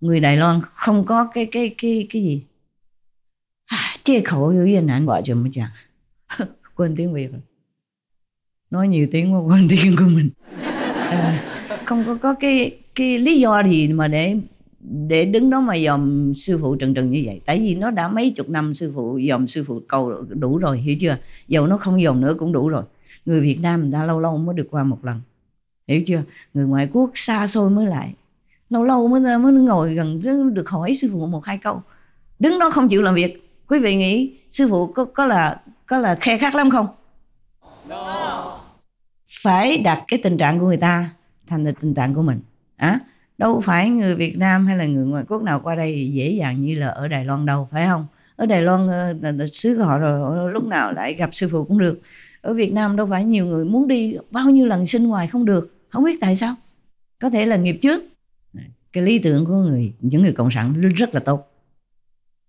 người 0.00 0.20
Đài 0.20 0.36
Loan 0.36 0.60
không 0.64 1.04
có 1.04 1.30
cái 1.34 1.46
cái 1.46 1.74
cái 1.78 2.06
cái 2.10 2.22
gì? 2.22 2.44
À, 3.66 3.78
chê 4.02 4.20
khẩu 4.20 4.48
hiểu 4.48 4.66
gì 4.66 4.74
ảnh 4.74 5.06
gọi 5.06 5.20
cho 5.24 5.34
mới 5.34 5.50
chẳng 5.52 5.70
quên 6.74 6.94
tiếng 6.96 7.12
Việt 7.12 7.32
rồi. 7.32 7.40
Nói 8.70 8.88
nhiều 8.88 9.08
tiếng 9.12 9.32
mà 9.32 9.38
quên 9.38 9.68
tiếng 9.70 9.96
của 9.96 10.04
mình. 10.04 10.30
À, 11.10 11.51
không 11.84 12.04
có 12.06 12.18
có 12.22 12.34
cái 12.34 12.78
cái 12.94 13.18
lý 13.18 13.40
do 13.40 13.62
gì 13.62 13.88
mà 13.88 14.08
để 14.08 14.36
để 14.80 15.24
đứng 15.24 15.50
đó 15.50 15.60
mà 15.60 15.78
dòm 15.78 16.34
sư 16.34 16.58
phụ 16.62 16.76
trần 16.76 16.94
trần 16.94 17.10
như 17.10 17.22
vậy. 17.26 17.40
Tại 17.46 17.58
vì 17.60 17.74
nó 17.74 17.90
đã 17.90 18.08
mấy 18.08 18.30
chục 18.30 18.48
năm 18.48 18.74
sư 18.74 18.92
phụ 18.94 19.20
dòm 19.28 19.46
sư 19.46 19.64
phụ 19.66 19.80
cầu 19.88 20.24
đủ 20.28 20.58
rồi 20.58 20.78
hiểu 20.78 20.96
chưa? 21.00 21.16
Dầu 21.48 21.66
nó 21.66 21.78
không 21.78 22.02
dòm 22.02 22.20
nữa 22.20 22.34
cũng 22.38 22.52
đủ 22.52 22.68
rồi. 22.68 22.82
Người 23.26 23.40
Việt 23.40 23.58
Nam 23.62 23.90
đã 23.90 24.04
lâu 24.04 24.20
lâu 24.20 24.38
mới 24.38 24.54
được 24.54 24.68
qua 24.70 24.84
một 24.84 25.04
lần 25.04 25.20
hiểu 25.88 26.02
chưa? 26.06 26.22
Người 26.54 26.66
ngoại 26.66 26.88
quốc 26.92 27.10
xa 27.14 27.46
xôi 27.46 27.70
mới 27.70 27.86
lại. 27.86 28.14
Lâu 28.70 28.84
lâu 28.84 29.08
mới 29.08 29.38
mới 29.38 29.52
ngồi 29.52 29.94
gần 29.94 30.54
được 30.54 30.68
hỏi 30.70 30.94
sư 30.94 31.08
phụ 31.12 31.26
một 31.26 31.44
hai 31.44 31.58
câu. 31.58 31.82
Đứng 32.38 32.58
đó 32.58 32.70
không 32.70 32.88
chịu 32.88 33.02
làm 33.02 33.14
việc. 33.14 33.48
Quý 33.68 33.78
vị 33.78 33.96
nghĩ 33.96 34.32
sư 34.50 34.68
phụ 34.70 34.86
có 34.86 35.04
có 35.04 35.26
là 35.26 35.60
có 35.86 35.98
là 35.98 36.14
khe 36.14 36.38
khắc 36.38 36.54
lắm 36.54 36.70
không? 36.70 36.86
No. 37.88 38.58
phải 39.42 39.78
đặt 39.78 40.04
cái 40.08 40.20
tình 40.22 40.36
trạng 40.38 40.58
của 40.58 40.66
người 40.66 40.76
ta 40.76 41.10
thành 41.46 41.72
tình 41.80 41.94
trạng 41.94 42.14
của 42.14 42.22
mình. 42.22 42.40
À, 42.76 43.00
đâu 43.38 43.60
phải 43.64 43.90
người 43.90 44.14
Việt 44.14 44.38
Nam 44.38 44.66
hay 44.66 44.76
là 44.76 44.86
người 44.86 45.06
ngoại 45.06 45.24
quốc 45.28 45.42
nào 45.42 45.60
qua 45.60 45.74
đây 45.74 46.12
dễ 46.12 46.30
dàng 46.30 46.62
như 46.62 46.78
là 46.78 46.88
ở 46.88 47.08
Đài 47.08 47.24
Loan 47.24 47.46
đâu 47.46 47.68
phải 47.72 47.86
không? 47.86 48.06
Ở 48.36 48.46
Đài 48.46 48.62
Loan 48.62 48.88
ờ, 48.88 49.12
là, 49.12 49.32
là 49.32 49.46
xứ 49.52 49.78
họ 49.78 49.98
rồi 49.98 50.38
ờ, 50.38 50.50
lúc 50.50 50.64
nào 50.64 50.92
lại 50.92 51.14
gặp 51.14 51.30
sư 51.32 51.48
phụ 51.52 51.64
cũng 51.64 51.78
được. 51.78 52.00
Ở 52.40 52.54
Việt 52.54 52.72
Nam 52.72 52.96
đâu 52.96 53.06
phải 53.10 53.24
nhiều 53.24 53.46
người 53.46 53.64
muốn 53.64 53.88
đi 53.88 54.16
bao 54.30 54.50
nhiêu 54.50 54.66
lần 54.66 54.86
xin 54.86 55.06
ngoài 55.06 55.26
không 55.26 55.44
được. 55.44 55.76
Không 55.88 56.04
biết 56.04 56.18
tại 56.20 56.36
sao. 56.36 56.54
Có 57.18 57.30
thể 57.30 57.46
là 57.46 57.56
nghiệp 57.56 57.78
trước. 57.80 58.02
Cái 58.92 59.02
lý 59.02 59.18
tưởng 59.18 59.44
của 59.44 59.54
người 59.54 59.92
những 60.00 60.22
người 60.22 60.32
cộng 60.32 60.50
sản 60.50 60.80
rất 60.96 61.14
là 61.14 61.20
tốt. 61.20 61.52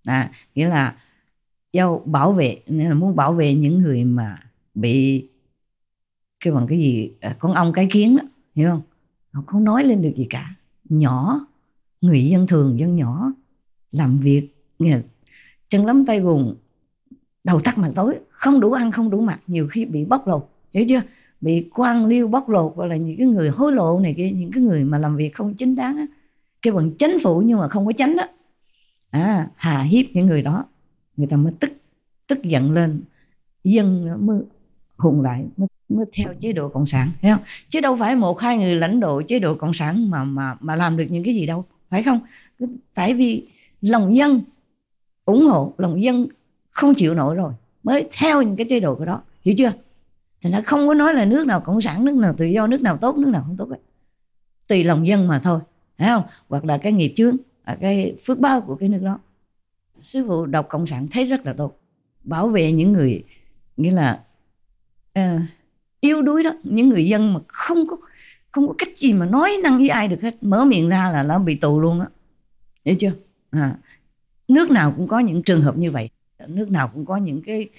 À, 0.06 0.32
nghĩa 0.56 0.67
là 0.69 0.95
giao 1.73 2.01
bảo 2.06 2.32
vệ 2.32 2.62
nên 2.67 2.88
là 2.88 2.93
muốn 2.93 3.15
bảo 3.15 3.34
vệ 3.34 3.53
những 3.53 3.79
người 3.79 4.03
mà 4.03 4.36
bị 4.75 5.27
cái 6.39 6.53
bằng 6.53 6.67
cái 6.67 6.77
gì 6.77 7.12
à, 7.21 7.36
con 7.39 7.53
ong 7.53 7.73
cái 7.73 7.88
kiến 7.91 8.17
đó 8.17 8.23
hiểu 8.55 8.69
không? 8.69 8.81
Họ 9.31 9.43
không 9.47 9.63
nói 9.63 9.83
lên 9.83 10.01
được 10.01 10.11
gì 10.17 10.27
cả. 10.29 10.55
Nhỏ 10.89 11.47
người 12.01 12.25
dân 12.25 12.47
thường 12.47 12.79
dân 12.79 12.95
nhỏ 12.95 13.31
làm 13.91 14.19
việc 14.19 14.49
nghe, 14.79 14.99
chân 15.69 15.85
lắm 15.85 16.05
tay 16.05 16.21
vùng 16.21 16.55
đầu 17.43 17.59
tắt 17.59 17.77
mặt 17.77 17.91
tối 17.95 18.15
không 18.29 18.59
đủ 18.59 18.71
ăn 18.71 18.91
không 18.91 19.09
đủ 19.09 19.21
mặc 19.21 19.39
nhiều 19.47 19.67
khi 19.71 19.85
bị 19.85 20.05
bóc 20.05 20.27
lột. 20.27 20.49
Hiểu 20.73 20.85
chưa? 20.89 21.01
Bị 21.41 21.69
quan 21.73 22.05
liêu 22.05 22.27
bóc 22.27 22.49
lột 22.49 22.73
hoặc 22.75 22.85
là 22.85 22.95
những 22.95 23.17
cái 23.17 23.27
người 23.27 23.49
hối 23.49 23.71
lộ 23.71 23.99
này 23.99 24.13
kia 24.17 24.31
những 24.31 24.51
cái 24.51 24.63
người 24.63 24.83
mà 24.83 24.97
làm 24.97 25.15
việc 25.15 25.35
không 25.35 25.53
chính 25.53 25.75
đáng 25.75 25.97
á. 25.97 26.05
Cái 26.61 26.73
bằng 26.73 26.91
chính 26.91 27.17
phủ 27.23 27.41
nhưng 27.41 27.59
mà 27.59 27.67
không 27.67 27.85
có 27.85 27.91
tránh 27.97 28.15
đó. 28.15 28.23
À, 29.09 29.49
hà 29.55 29.81
hiếp 29.81 30.05
những 30.13 30.27
người 30.27 30.41
đó. 30.41 30.65
Người 31.17 31.27
ta 31.27 31.37
mới 31.37 31.53
tức 31.59 31.71
tức 32.27 32.43
giận 32.43 32.71
lên. 32.71 33.01
Dân 33.63 34.07
mới 34.25 34.41
hùng 34.97 35.21
lại 35.21 35.45
mới, 35.58 35.67
mới 35.89 36.06
theo 36.13 36.34
chế 36.39 36.53
độ 36.53 36.69
cộng 36.69 36.86
sản 36.86 37.12
thấy 37.21 37.32
không? 37.32 37.41
Chứ 37.69 37.82
đâu 37.82 37.97
phải 37.97 38.15
một 38.15 38.39
hai 38.39 38.58
người 38.58 38.75
lãnh 38.75 38.99
đạo 38.99 39.21
chế 39.27 39.39
độ 39.39 39.56
cộng 39.56 39.73
sản 39.73 40.10
mà 40.10 40.23
mà 40.23 40.58
mà 40.60 40.75
làm 40.75 40.97
được 40.97 41.06
những 41.10 41.23
cái 41.23 41.34
gì 41.34 41.45
đâu 41.45 41.65
phải 41.89 42.03
không? 42.03 42.19
Tại 42.93 43.13
vì 43.13 43.47
lòng 43.82 44.17
dân 44.17 44.41
ủng 45.25 45.45
hộ 45.45 45.73
lòng 45.77 46.03
dân 46.03 46.27
không 46.69 46.93
chịu 46.95 47.13
nổi 47.13 47.36
rồi 47.36 47.53
mới 47.84 48.10
theo 48.19 48.41
những 48.41 48.56
cái 48.56 48.65
chế 48.69 48.79
độ 48.79 48.95
của 48.95 49.06
đó 49.06 49.21
hiểu 49.41 49.56
chưa? 49.58 49.71
Thì 50.41 50.49
nó 50.49 50.60
không 50.65 50.88
có 50.88 50.93
nói 50.93 51.13
là 51.13 51.25
nước 51.25 51.47
nào 51.47 51.62
cộng 51.62 51.82
sản 51.82 52.06
nước 52.06 52.15
nào 52.15 52.34
tự 52.38 52.45
do 52.45 52.67
nước 52.67 52.82
nào 52.82 52.97
tốt 52.97 53.15
nước 53.15 53.29
nào 53.29 53.43
không 53.47 53.58
tốt 53.58 53.69
ấy. 53.69 53.79
tùy 54.67 54.84
lòng 54.84 55.08
dân 55.08 55.27
mà 55.27 55.39
thôi 55.39 55.60
phải 55.97 56.08
không? 56.08 56.23
Hoặc 56.49 56.65
là 56.65 56.77
cái 56.77 56.91
nghiệp 56.91 57.13
chướng 57.15 57.38
là 57.65 57.77
cái 57.82 58.15
phước 58.25 58.39
báo 58.39 58.62
của 58.62 58.75
cái 58.75 58.89
nước 58.89 59.01
đó. 59.01 59.19
Sư 60.01 60.25
phụ 60.27 60.45
đọc 60.45 60.65
cộng 60.69 60.86
sản 60.86 61.08
thấy 61.12 61.25
rất 61.25 61.45
là 61.45 61.53
tốt 61.53 61.79
bảo 62.23 62.47
vệ 62.47 62.71
những 62.71 62.93
người 62.93 63.23
nghĩa 63.77 63.91
là 63.91 64.23
uh, 65.19 65.41
yếu 66.02 66.21
đuối 66.21 66.43
đó. 66.43 66.52
Những 66.63 66.89
người 66.89 67.06
dân 67.06 67.34
mà 67.34 67.39
không 67.47 67.88
có 67.88 67.97
không 68.52 68.67
có 68.67 68.73
cách 68.78 68.97
gì 68.97 69.13
mà 69.13 69.26
nói 69.26 69.58
năng 69.63 69.78
với 69.78 69.89
ai 69.89 70.08
được 70.08 70.21
hết. 70.21 70.43
Mở 70.43 70.65
miệng 70.65 70.89
ra 70.89 71.12
là 71.12 71.23
nó 71.23 71.39
bị 71.39 71.56
tù 71.56 71.80
luôn 71.80 71.99
á. 71.99 72.08
Hiểu 72.86 72.95
chưa? 72.99 73.12
À, 73.52 73.76
nước 74.47 74.71
nào 74.71 74.93
cũng 74.97 75.08
có 75.08 75.19
những 75.19 75.43
trường 75.43 75.62
hợp 75.62 75.78
như 75.78 75.91
vậy. 75.91 76.10
Nước 76.47 76.71
nào 76.71 76.88
cũng 76.88 77.06
có 77.06 77.17
những 77.17 77.41
cái 77.41 77.69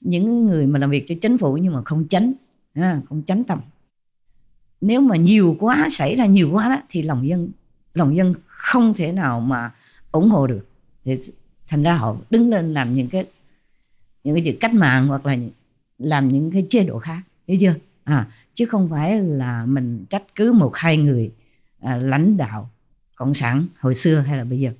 những 0.00 0.46
người 0.46 0.66
mà 0.66 0.78
làm 0.78 0.90
việc 0.90 1.04
cho 1.08 1.14
chính 1.20 1.38
phủ 1.38 1.56
nhưng 1.56 1.72
mà 1.72 1.82
không 1.84 2.08
tránh. 2.08 2.32
À, 2.74 3.00
không 3.08 3.22
tránh 3.22 3.44
tầm. 3.44 3.60
Nếu 4.80 5.00
mà 5.00 5.16
nhiều 5.16 5.56
quá 5.58 5.88
xảy 5.90 6.16
ra 6.16 6.26
nhiều 6.26 6.50
quá 6.52 6.68
đó 6.68 6.82
thì 6.90 7.02
lòng 7.02 7.28
dân 7.28 7.50
lòng 7.94 8.16
dân 8.16 8.34
không 8.46 8.94
thể 8.94 9.12
nào 9.12 9.40
mà 9.40 9.70
ủng 10.12 10.28
hộ 10.28 10.46
được. 10.46 10.66
Thì 11.04 11.18
thành 11.68 11.82
ra 11.82 11.94
họ 11.94 12.16
đứng 12.30 12.50
lên 12.50 12.74
làm 12.74 12.94
những 12.94 13.08
cái 13.08 13.26
những 14.24 14.34
cái 14.34 14.44
việc 14.44 14.60
cách 14.60 14.74
mạng 14.74 15.08
hoặc 15.08 15.26
là 15.26 15.36
làm 15.98 16.28
những 16.28 16.50
cái 16.50 16.66
chế 16.70 16.84
độ 16.84 16.98
khác 16.98 17.20
hiểu 17.46 17.56
chưa? 17.60 17.74
À 18.04 18.26
chứ 18.58 18.66
không 18.66 18.88
phải 18.90 19.20
là 19.20 19.64
mình 19.66 20.04
trách 20.10 20.22
cứ 20.34 20.52
một 20.52 20.76
hai 20.76 20.96
người 20.96 21.30
à, 21.80 21.96
lãnh 21.96 22.36
đạo 22.36 22.70
cộng 23.14 23.34
sản 23.34 23.66
hồi 23.78 23.94
xưa 23.94 24.18
hay 24.18 24.38
là 24.38 24.44
bây 24.44 24.60
giờ. 24.60 24.72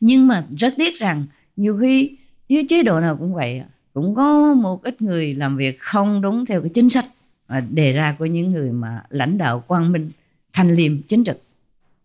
Nhưng 0.00 0.28
mà 0.28 0.46
rất 0.58 0.74
tiếc 0.76 0.98
rằng 0.98 1.26
nhiều 1.56 1.78
khi 1.80 2.16
dưới 2.48 2.64
chế 2.68 2.82
độ 2.82 3.00
nào 3.00 3.16
cũng 3.16 3.34
vậy 3.34 3.62
cũng 3.94 4.14
có 4.14 4.54
một 4.54 4.82
ít 4.82 5.02
người 5.02 5.34
làm 5.34 5.56
việc 5.56 5.80
không 5.80 6.20
đúng 6.20 6.46
theo 6.46 6.60
cái 6.60 6.70
chính 6.74 6.88
sách 6.88 7.04
à, 7.46 7.60
đề 7.60 7.92
ra 7.92 8.16
của 8.18 8.26
những 8.26 8.52
người 8.52 8.72
mà 8.72 9.02
lãnh 9.10 9.38
đạo 9.38 9.60
quang 9.60 9.92
minh 9.92 10.10
thanh 10.52 10.74
liêm 10.74 11.02
chính 11.02 11.24
trực. 11.24 11.42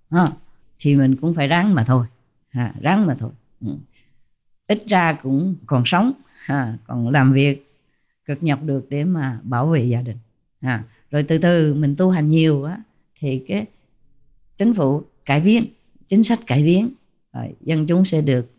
À, 0.10 0.32
thì 0.80 0.96
mình 0.96 1.16
cũng 1.16 1.34
phải 1.34 1.48
ráng 1.48 1.76
mà 1.76 1.84
thôi. 1.84 2.06
À, 2.52 2.74
ráng 2.82 3.06
mà 3.06 3.16
thôi. 3.20 3.32
Ừ. 3.62 3.72
ít 4.68 4.84
ra 4.88 5.14
cũng 5.14 5.56
còn 5.66 5.84
sống 5.86 6.12
à, 6.48 6.78
còn 6.88 7.10
làm 7.10 7.34
việc 7.34 7.65
cực 8.26 8.44
nhọc 8.44 8.64
được 8.64 8.88
để 8.90 9.04
mà 9.04 9.40
bảo 9.44 9.68
vệ 9.68 9.84
gia 9.84 10.02
đình. 10.02 10.18
À, 10.62 10.84
rồi 11.12 11.24
từ 11.24 11.38
từ 11.38 11.74
mình 11.74 11.96
tu 11.96 12.10
hành 12.10 12.30
nhiều 12.30 12.64
á 12.64 12.82
thì 13.20 13.44
cái 13.48 13.66
chính 14.58 14.74
phủ 14.74 15.04
cải 15.26 15.42
biến 15.42 15.66
chính 16.08 16.24
sách 16.24 16.40
cải 16.48 16.64
biến 16.64 16.90
rồi 17.34 17.56
dân 17.62 17.86
chúng 17.88 18.06
sẽ 18.06 18.22
được 18.22 18.52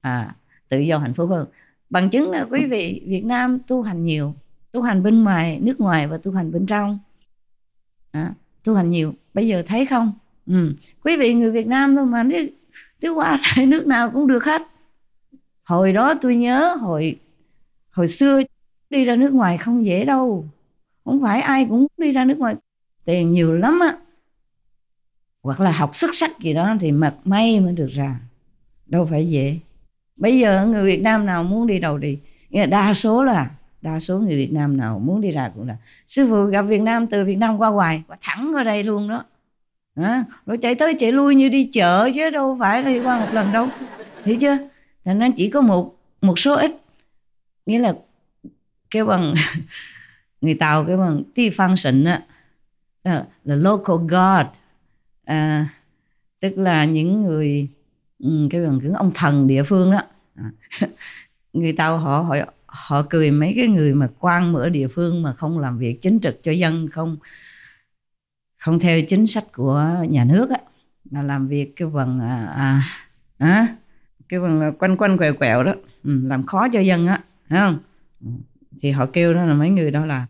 à, 0.00 0.34
tự 0.68 0.78
do 0.78 0.98
hạnh 0.98 1.14
phúc 1.14 1.30
hơn. 1.30 1.46
Bằng 1.90 2.10
chứng 2.10 2.30
là 2.30 2.46
quý 2.50 2.66
vị 2.66 3.02
Việt 3.06 3.24
Nam 3.24 3.58
tu 3.66 3.82
hành 3.82 4.04
nhiều 4.04 4.34
tu 4.72 4.82
hành 4.82 5.02
bên 5.02 5.24
ngoài 5.24 5.60
nước 5.62 5.80
ngoài 5.80 6.06
và 6.06 6.18
tu 6.18 6.32
hành 6.32 6.52
bên 6.52 6.66
trong. 6.66 6.98
À, 8.10 8.34
tu 8.64 8.74
hành 8.74 8.90
nhiều. 8.90 9.14
Bây 9.34 9.48
giờ 9.48 9.62
thấy 9.66 9.86
không? 9.86 10.12
Ừ. 10.46 10.72
quý 11.02 11.16
vị 11.16 11.34
người 11.34 11.50
Việt 11.50 11.66
Nam 11.66 11.96
thôi 11.96 12.06
mà 12.06 12.22
đi, 12.22 12.50
đi 13.00 13.08
qua 13.08 13.38
lại 13.56 13.66
nước 13.66 13.86
nào 13.86 14.10
cũng 14.10 14.26
được 14.26 14.44
hết. 14.44 14.62
Hồi 15.62 15.92
đó 15.92 16.14
tôi 16.22 16.36
nhớ 16.36 16.74
hồi 16.74 17.16
hồi 17.90 18.08
xưa 18.08 18.40
đi 18.90 19.04
ra 19.04 19.16
nước 19.16 19.32
ngoài 19.32 19.58
không 19.58 19.86
dễ 19.86 20.04
đâu. 20.04 20.48
Không 21.04 21.22
phải 21.22 21.40
ai 21.40 21.66
cũng 21.68 21.86
đi 21.96 22.12
ra 22.12 22.24
nước 22.24 22.38
ngoài. 22.38 22.56
Tiền 23.04 23.32
nhiều 23.32 23.52
lắm 23.52 23.80
á. 23.80 23.96
Hoặc 25.42 25.60
là 25.60 25.72
học 25.72 25.96
xuất 25.96 26.14
sắc 26.14 26.38
gì 26.38 26.54
đó 26.54 26.74
thì 26.80 26.92
mặt 26.92 27.14
may 27.24 27.60
mới 27.60 27.72
được 27.72 27.88
ra. 27.94 28.20
Đâu 28.86 29.06
phải 29.10 29.28
dễ. 29.28 29.58
Bây 30.16 30.38
giờ 30.38 30.66
người 30.66 30.84
Việt 30.84 31.02
Nam 31.02 31.26
nào 31.26 31.44
muốn 31.44 31.66
đi 31.66 31.78
đâu 31.78 31.98
đi. 31.98 32.18
Đa 32.68 32.94
số 32.94 33.24
là 33.24 33.50
đa 33.82 34.00
số 34.00 34.18
người 34.18 34.36
Việt 34.36 34.52
Nam 34.52 34.76
nào 34.76 34.98
muốn 34.98 35.20
đi 35.20 35.30
ra 35.32 35.50
cũng 35.54 35.68
là. 35.68 35.76
Sư 36.08 36.26
phụ 36.30 36.44
gặp 36.44 36.62
Việt 36.62 36.80
Nam 36.82 37.06
từ 37.06 37.24
Việt 37.24 37.36
Nam 37.36 37.58
qua 37.58 37.68
hoài 37.68 38.02
qua 38.08 38.16
thẳng 38.20 38.50
qua 38.54 38.62
đây 38.62 38.82
luôn 38.82 39.08
đó. 39.08 39.24
À, 39.94 40.24
rồi 40.46 40.58
chạy 40.58 40.74
tới 40.74 40.94
chạy 40.98 41.12
lui 41.12 41.34
như 41.34 41.48
đi 41.48 41.64
chợ 41.72 42.10
chứ 42.14 42.30
đâu 42.30 42.56
phải 42.60 42.82
đi 42.82 43.00
qua 43.00 43.20
một 43.20 43.28
lần 43.32 43.52
đâu. 43.52 43.68
Hiểu 44.24 44.36
chưa? 44.40 44.58
Thành 45.04 45.18
nên 45.18 45.32
chỉ 45.32 45.50
có 45.50 45.60
một 45.60 45.96
một 46.20 46.38
số 46.38 46.54
ít. 46.54 46.70
Nghĩa 47.66 47.78
là 47.78 47.94
cái 48.94 49.04
bằng 49.04 49.34
người 50.40 50.54
tàu 50.54 50.84
cái 50.84 50.96
bằng 50.96 51.22
ti 51.34 51.50
function 51.50 52.06
á. 52.06 52.22
Ờ, 53.02 53.26
là 53.44 53.54
local 53.56 53.96
god. 53.96 54.46
À, 55.24 55.66
tức 56.40 56.58
là 56.58 56.84
những 56.84 57.22
người 57.22 57.68
ừ, 58.18 58.48
cái 58.50 58.62
bằng 58.66 58.80
những 58.82 58.94
ông 58.94 59.12
thần 59.14 59.46
địa 59.46 59.62
phương 59.62 59.92
đó. 59.92 60.00
À, 60.36 60.50
người 61.52 61.72
tàu 61.72 61.98
họ 61.98 62.20
họ 62.22 62.36
họ 62.66 63.02
cười 63.10 63.30
mấy 63.30 63.54
cái 63.56 63.68
người 63.68 63.94
mà 63.94 64.08
quan 64.20 64.52
mở 64.52 64.68
địa 64.68 64.88
phương 64.88 65.22
mà 65.22 65.32
không 65.32 65.58
làm 65.58 65.78
việc 65.78 66.02
chính 66.02 66.20
trực 66.20 66.42
cho 66.42 66.52
dân 66.52 66.88
không 66.90 67.16
không 68.58 68.78
theo 68.78 69.00
chính 69.08 69.26
sách 69.26 69.44
của 69.52 69.86
nhà 70.08 70.24
nước 70.24 70.50
á. 70.50 70.58
Mà 71.10 71.22
làm 71.22 71.48
việc 71.48 71.76
cái 71.76 71.88
phần 71.94 72.20
à, 72.20 72.46
à, 72.56 72.82
à 73.38 73.66
cái 74.28 74.40
phần 74.40 74.72
quanh 74.78 74.96
quanh 74.96 75.18
quẹo 75.18 75.34
quẹo 75.34 75.62
đó. 75.64 75.74
Ừ, 76.04 76.20
làm 76.24 76.46
khó 76.46 76.68
cho 76.72 76.80
dân 76.80 77.06
á 77.06 77.20
thấy 77.48 77.60
không? 77.60 77.78
Ừ 78.24 78.30
thì 78.80 78.90
họ 78.90 79.06
kêu 79.06 79.34
đó 79.34 79.44
là 79.44 79.54
mấy 79.54 79.70
người 79.70 79.90
đó 79.90 80.06
là 80.06 80.26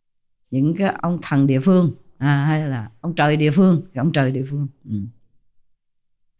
những 0.50 0.74
cái 0.76 0.94
ông 1.02 1.18
thần 1.22 1.46
địa 1.46 1.60
phương 1.60 1.92
à, 2.18 2.44
hay 2.44 2.68
là 2.68 2.90
ông 3.00 3.14
trời 3.14 3.36
địa 3.36 3.50
phương 3.50 3.82
cái 3.94 4.00
ông 4.00 4.12
trời 4.12 4.30
địa 4.30 4.44
phương 4.50 4.66
ừ. 4.84 4.96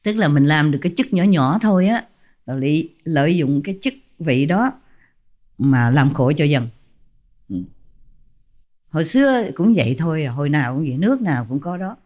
tức 0.02 0.16
là 0.16 0.28
mình 0.28 0.46
làm 0.46 0.70
được 0.70 0.78
cái 0.82 0.92
chức 0.96 1.12
nhỏ 1.12 1.22
nhỏ 1.22 1.58
thôi 1.62 1.86
á 1.86 2.04
lợi, 2.46 2.94
lợi 3.04 3.36
dụng 3.36 3.62
cái 3.64 3.78
chức 3.82 3.94
vị 4.18 4.46
đó 4.46 4.72
mà 5.58 5.90
làm 5.90 6.14
khổ 6.14 6.32
cho 6.36 6.44
dân 6.44 6.68
ừ. 7.48 7.56
hồi 8.88 9.04
xưa 9.04 9.50
cũng 9.54 9.74
vậy 9.74 9.96
thôi 9.98 10.24
à, 10.24 10.32
hồi 10.32 10.48
nào 10.48 10.74
cũng 10.74 10.84
vậy 10.88 10.98
nước 10.98 11.22
nào 11.22 11.46
cũng 11.48 11.60
có 11.60 11.76
đó 11.76 11.96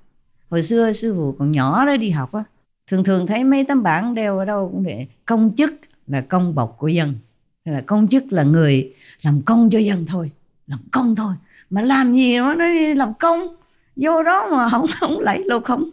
hồi 0.51 0.63
xưa 0.63 0.93
sư 0.93 1.15
phụ 1.17 1.33
còn 1.39 1.53
nhỏ 1.53 1.87
đó 1.87 1.97
đi 1.97 2.11
học 2.11 2.33
á 2.33 2.45
thường 2.87 3.05
thường 3.05 3.27
thấy 3.27 3.45
mấy 3.45 3.65
tấm 3.65 3.83
bảng 3.83 4.15
đeo 4.15 4.39
ở 4.39 4.45
đâu 4.45 4.69
cũng 4.73 4.83
để 4.83 5.07
công 5.27 5.55
chức 5.57 5.75
là 6.07 6.21
công 6.21 6.55
bọc 6.55 6.77
của 6.79 6.89
dân 6.89 7.15
là 7.71 7.81
công 7.81 8.09
chức 8.09 8.25
là 8.33 8.43
người 8.43 8.95
làm 9.23 9.43
công 9.43 9.71
cho 9.71 9.79
dân 9.79 10.07
thôi 10.07 10.31
làm 10.67 10.79
công 10.93 11.17
thôi. 11.17 11.35
Mà 11.71 11.83
làm 11.83 12.15
gì 12.15 12.41
mà 12.41 12.55
nó 12.55 12.65
làm 12.97 13.15
công. 13.15 13.41
Vô 13.97 14.23
đó 14.23 14.49
mà 14.51 14.69
không 14.69 14.87
không 15.01 15.19
lấy 15.19 15.43
lột 15.47 15.65
không 15.65 15.91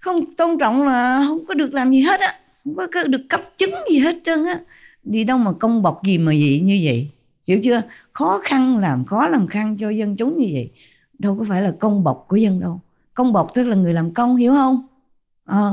không 0.00 0.34
tôn 0.34 0.58
trọng 0.58 0.82
là 0.86 1.24
không 1.26 1.46
có 1.46 1.54
được 1.54 1.74
làm 1.74 1.90
gì 1.90 2.00
hết 2.00 2.20
á. 2.20 2.34
Không 2.64 2.76
có 2.76 3.04
được 3.04 3.22
cấp 3.28 3.40
chứng 3.58 3.74
gì 3.90 3.98
hết 3.98 4.16
trơn 4.24 4.44
á. 4.44 4.60
Đi 5.02 5.24
đâu 5.24 5.38
mà 5.38 5.52
công 5.52 5.82
bọc 5.82 6.04
gì 6.04 6.18
mà 6.18 6.32
vậy 6.32 6.60
như 6.64 6.80
vậy? 6.84 7.10
Hiểu 7.46 7.58
chưa? 7.62 7.82
Khó 8.12 8.40
khăn 8.44 8.78
làm 8.78 9.04
khó 9.04 9.28
làm 9.28 9.46
khăn 9.46 9.76
cho 9.76 9.90
dân 9.90 10.16
chúng 10.16 10.38
như 10.38 10.48
vậy. 10.52 10.70
Đâu 11.18 11.36
có 11.38 11.44
phải 11.48 11.62
là 11.62 11.72
công 11.80 12.04
bọc 12.04 12.24
của 12.28 12.36
dân 12.36 12.60
đâu. 12.60 12.80
Công 13.14 13.32
bọc 13.32 13.50
tức 13.54 13.64
là 13.64 13.76
người 13.76 13.92
làm 13.92 14.14
công 14.14 14.36
hiểu 14.36 14.52
không? 14.52 14.86
Ờ 15.44 15.68
à, 15.68 15.70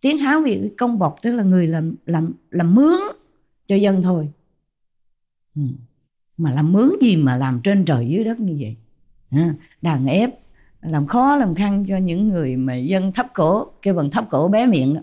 tiếng 0.00 0.18
háo 0.18 0.40
việt 0.40 0.70
công 0.78 0.98
bọc 0.98 1.16
tức 1.22 1.32
là 1.32 1.42
người 1.42 1.66
làm 1.66 1.94
làm 2.06 2.32
làm 2.50 2.74
mướn 2.74 3.00
cho 3.66 3.76
dân 3.76 4.02
thôi. 4.02 4.28
Ừ. 5.56 5.62
mà 6.36 6.52
làm 6.52 6.72
mướn 6.72 6.90
gì 7.02 7.16
mà 7.16 7.36
làm 7.36 7.60
trên 7.64 7.84
trời 7.84 8.08
dưới 8.08 8.24
đất 8.24 8.40
như 8.40 8.56
vậy? 8.60 8.76
Đàn 9.82 10.06
ép 10.06 10.30
làm 10.82 11.06
khó 11.06 11.36
làm 11.36 11.54
khăn 11.54 11.84
cho 11.88 11.96
những 11.96 12.28
người 12.28 12.56
mà 12.56 12.74
dân 12.74 13.12
thấp 13.12 13.26
cổ 13.34 13.66
kêu 13.82 13.94
bằng 13.94 14.10
thấp 14.10 14.24
cổ 14.30 14.48
bé 14.48 14.66
miệng 14.66 14.94
đó. 14.94 15.00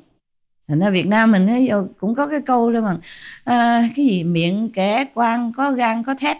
Thành 0.67 0.79
ra 0.79 0.89
Việt 0.89 1.07
Nam 1.07 1.31
mình 1.31 1.47
ấy, 1.47 1.69
cũng 1.99 2.15
có 2.15 2.27
cái 2.27 2.41
câu 2.41 2.71
đó 2.71 2.81
mà 2.81 2.97
à, 3.43 3.89
cái 3.95 4.05
gì 4.05 4.23
miệng 4.23 4.69
kẻ 4.73 5.05
quan 5.13 5.53
có 5.53 5.71
gan 5.71 6.03
có 6.03 6.15
thép. 6.19 6.37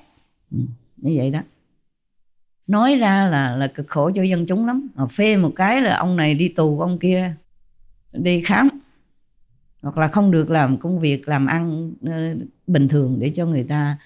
Ừ, 0.52 0.58
như 0.98 1.14
vậy 1.18 1.30
đó. 1.30 1.40
Nói 2.68 2.96
ra 2.96 3.28
là 3.28 3.56
là 3.56 3.68
cực 3.68 3.88
khổ 3.88 4.12
cho 4.16 4.24
dân 4.24 4.46
chúng 4.46 4.68
lắm. 4.68 4.88
Mà 4.96 5.06
phê 5.08 5.38
một 5.38 5.52
cái 5.56 5.82
là 5.82 5.98
ông 5.98 6.16
này 6.16 6.36
đi 6.36 6.48
tù 6.48 6.80
ông 6.80 7.00
kia 7.00 7.36
đi 8.12 8.42
khám. 8.42 8.70
Hoặc 9.82 9.98
là 9.98 10.08
không 10.08 10.32
được 10.32 10.50
làm 10.52 10.78
công 10.78 11.00
việc 11.00 11.28
làm 11.28 11.46
ăn 11.48 11.94
ờ, 12.06 12.36
bình 12.72 12.88
thường 12.88 13.20
để 13.20 13.32
cho 13.36 13.46
người 13.46 13.64
ta 13.64 13.98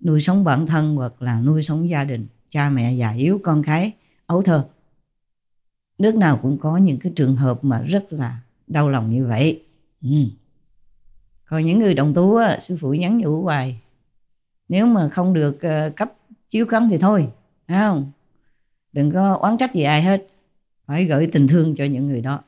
nuôi 0.00 0.20
sống 0.20 0.44
bản 0.44 0.66
thân 0.66 0.96
hoặc 0.96 1.22
là 1.22 1.40
nuôi 1.40 1.62
sống 1.62 1.88
gia 1.88 2.04
đình 2.04 2.26
cha 2.48 2.70
mẹ 2.70 2.94
già 2.94 3.10
yếu 3.10 3.40
con 3.42 3.62
cái 3.62 3.92
ấu 4.26 4.42
thơ. 4.42 4.66
Nước 5.98 6.14
nào 6.14 6.38
cũng 6.42 6.58
có 6.58 6.76
những 6.76 6.98
cái 6.98 7.12
trường 7.16 7.36
hợp 7.36 7.64
mà 7.64 7.82
rất 7.82 8.12
là 8.12 8.40
đau 8.66 8.88
lòng 8.90 9.10
như 9.10 9.26
vậy. 9.26 9.62
Ừ. 10.02 10.08
còn 11.44 11.62
những 11.62 11.78
người 11.78 11.94
đồng 11.94 12.14
tu 12.14 12.36
á, 12.36 12.58
sư 12.60 12.76
phụ 12.80 12.94
nhắn 12.94 13.18
nhủ 13.18 13.42
hoài 13.42 13.80
nếu 14.68 14.86
mà 14.86 15.08
không 15.08 15.34
được 15.34 15.56
uh, 15.56 15.96
cấp 15.96 16.12
chiếu 16.50 16.66
cấm 16.66 16.88
thì 16.90 16.98
thôi 16.98 17.28
phải 17.68 17.80
không? 17.80 18.10
Đừng 18.92 19.10
có 19.12 19.34
oán 19.34 19.56
trách 19.56 19.74
gì 19.74 19.82
ai 19.82 20.02
hết 20.02 20.26
phải 20.86 21.04
gửi 21.04 21.26
tình 21.32 21.48
thương 21.48 21.74
cho 21.76 21.84
những 21.84 22.08
người 22.08 22.20
đó. 22.20 22.42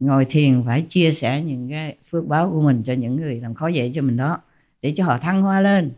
Ngồi 0.00 0.24
thiền 0.24 0.62
phải 0.66 0.86
chia 0.88 1.12
sẻ 1.12 1.42
những 1.42 1.68
cái 1.70 1.96
phước 2.10 2.26
báo 2.26 2.50
của 2.50 2.60
mình 2.60 2.82
cho 2.82 2.92
những 2.92 3.16
người 3.16 3.40
làm 3.40 3.54
khó 3.54 3.68
dễ 3.68 3.90
cho 3.94 4.02
mình 4.02 4.16
đó 4.16 4.40
để 4.82 4.92
cho 4.96 5.04
họ 5.04 5.18
thăng 5.18 5.42
hoa 5.42 5.60
lên. 5.60 5.92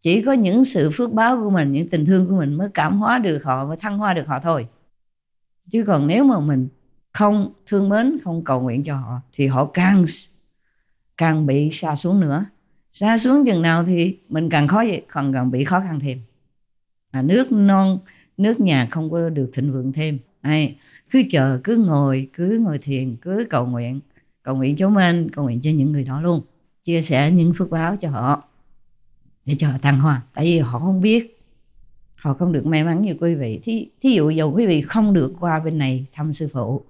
Chỉ 0.00 0.22
có 0.22 0.32
những 0.32 0.64
sự 0.64 0.90
phước 0.94 1.12
báo 1.12 1.40
của 1.42 1.50
mình 1.50 1.72
những 1.72 1.88
tình 1.88 2.04
thương 2.04 2.26
của 2.26 2.36
mình 2.36 2.54
mới 2.54 2.68
cảm 2.74 2.98
hóa 2.98 3.18
được 3.18 3.44
họ 3.44 3.66
mới 3.66 3.76
thăng 3.76 3.98
hoa 3.98 4.14
được 4.14 4.26
họ 4.26 4.40
thôi. 4.40 4.66
Chứ 5.70 5.84
còn 5.86 6.06
nếu 6.06 6.24
mà 6.24 6.40
mình 6.40 6.68
không 7.12 7.52
thương 7.66 7.88
mến 7.88 8.18
không 8.24 8.44
cầu 8.44 8.60
nguyện 8.60 8.84
cho 8.84 8.96
họ 8.96 9.20
thì 9.32 9.46
họ 9.46 9.64
càng 9.64 10.04
càng 11.16 11.46
bị 11.46 11.70
xa 11.72 11.96
xuống 11.96 12.20
nữa. 12.20 12.44
Xa 12.92 13.18
xuống 13.18 13.44
chừng 13.46 13.62
nào 13.62 13.84
thì 13.84 14.18
mình 14.28 14.48
càng 14.48 14.68
khó 14.68 14.76
vậy 14.76 15.02
còn 15.12 15.32
càng 15.32 15.50
bị 15.50 15.64
khó 15.64 15.80
khăn 15.80 16.00
thêm. 16.00 16.18
À, 17.10 17.22
nước 17.22 17.52
non 17.52 17.98
nước 18.36 18.60
nhà 18.60 18.88
không 18.90 19.10
có 19.10 19.28
được 19.28 19.50
thịnh 19.54 19.72
vượng 19.72 19.92
thêm. 19.92 20.18
Ai, 20.40 20.76
cứ 21.10 21.22
chờ 21.30 21.60
cứ 21.64 21.76
ngồi 21.76 22.28
cứ 22.32 22.58
ngồi 22.62 22.78
thiền 22.78 23.16
cứ 23.16 23.46
cầu 23.50 23.66
nguyện 23.66 24.00
cầu 24.42 24.56
nguyện 24.56 24.76
cho 24.76 24.88
mình 24.88 25.28
cầu 25.30 25.44
nguyện 25.44 25.60
cho 25.62 25.70
những 25.70 25.92
người 25.92 26.04
đó 26.04 26.20
luôn 26.20 26.42
chia 26.84 27.02
sẻ 27.02 27.30
những 27.30 27.52
phước 27.58 27.70
báo 27.70 27.96
cho 27.96 28.10
họ 28.10 28.42
để 29.44 29.54
cho 29.58 29.70
họ 29.70 29.78
thăng 29.82 30.00
hoa. 30.00 30.22
Tại 30.34 30.44
vì 30.44 30.58
họ 30.58 30.78
không 30.78 31.00
biết 31.00 31.38
họ 32.16 32.34
không 32.34 32.52
được 32.52 32.66
may 32.66 32.84
mắn 32.84 33.02
như 33.02 33.14
quý 33.20 33.34
vị. 33.34 33.60
Thí, 33.64 33.86
thí 34.00 34.10
dụ 34.10 34.30
dầu 34.30 34.52
quý 34.52 34.66
vị 34.66 34.82
không 34.82 35.12
được 35.12 35.32
qua 35.40 35.60
bên 35.60 35.78
này 35.78 36.06
thăm 36.12 36.32
sư 36.32 36.48
phụ 36.52 36.84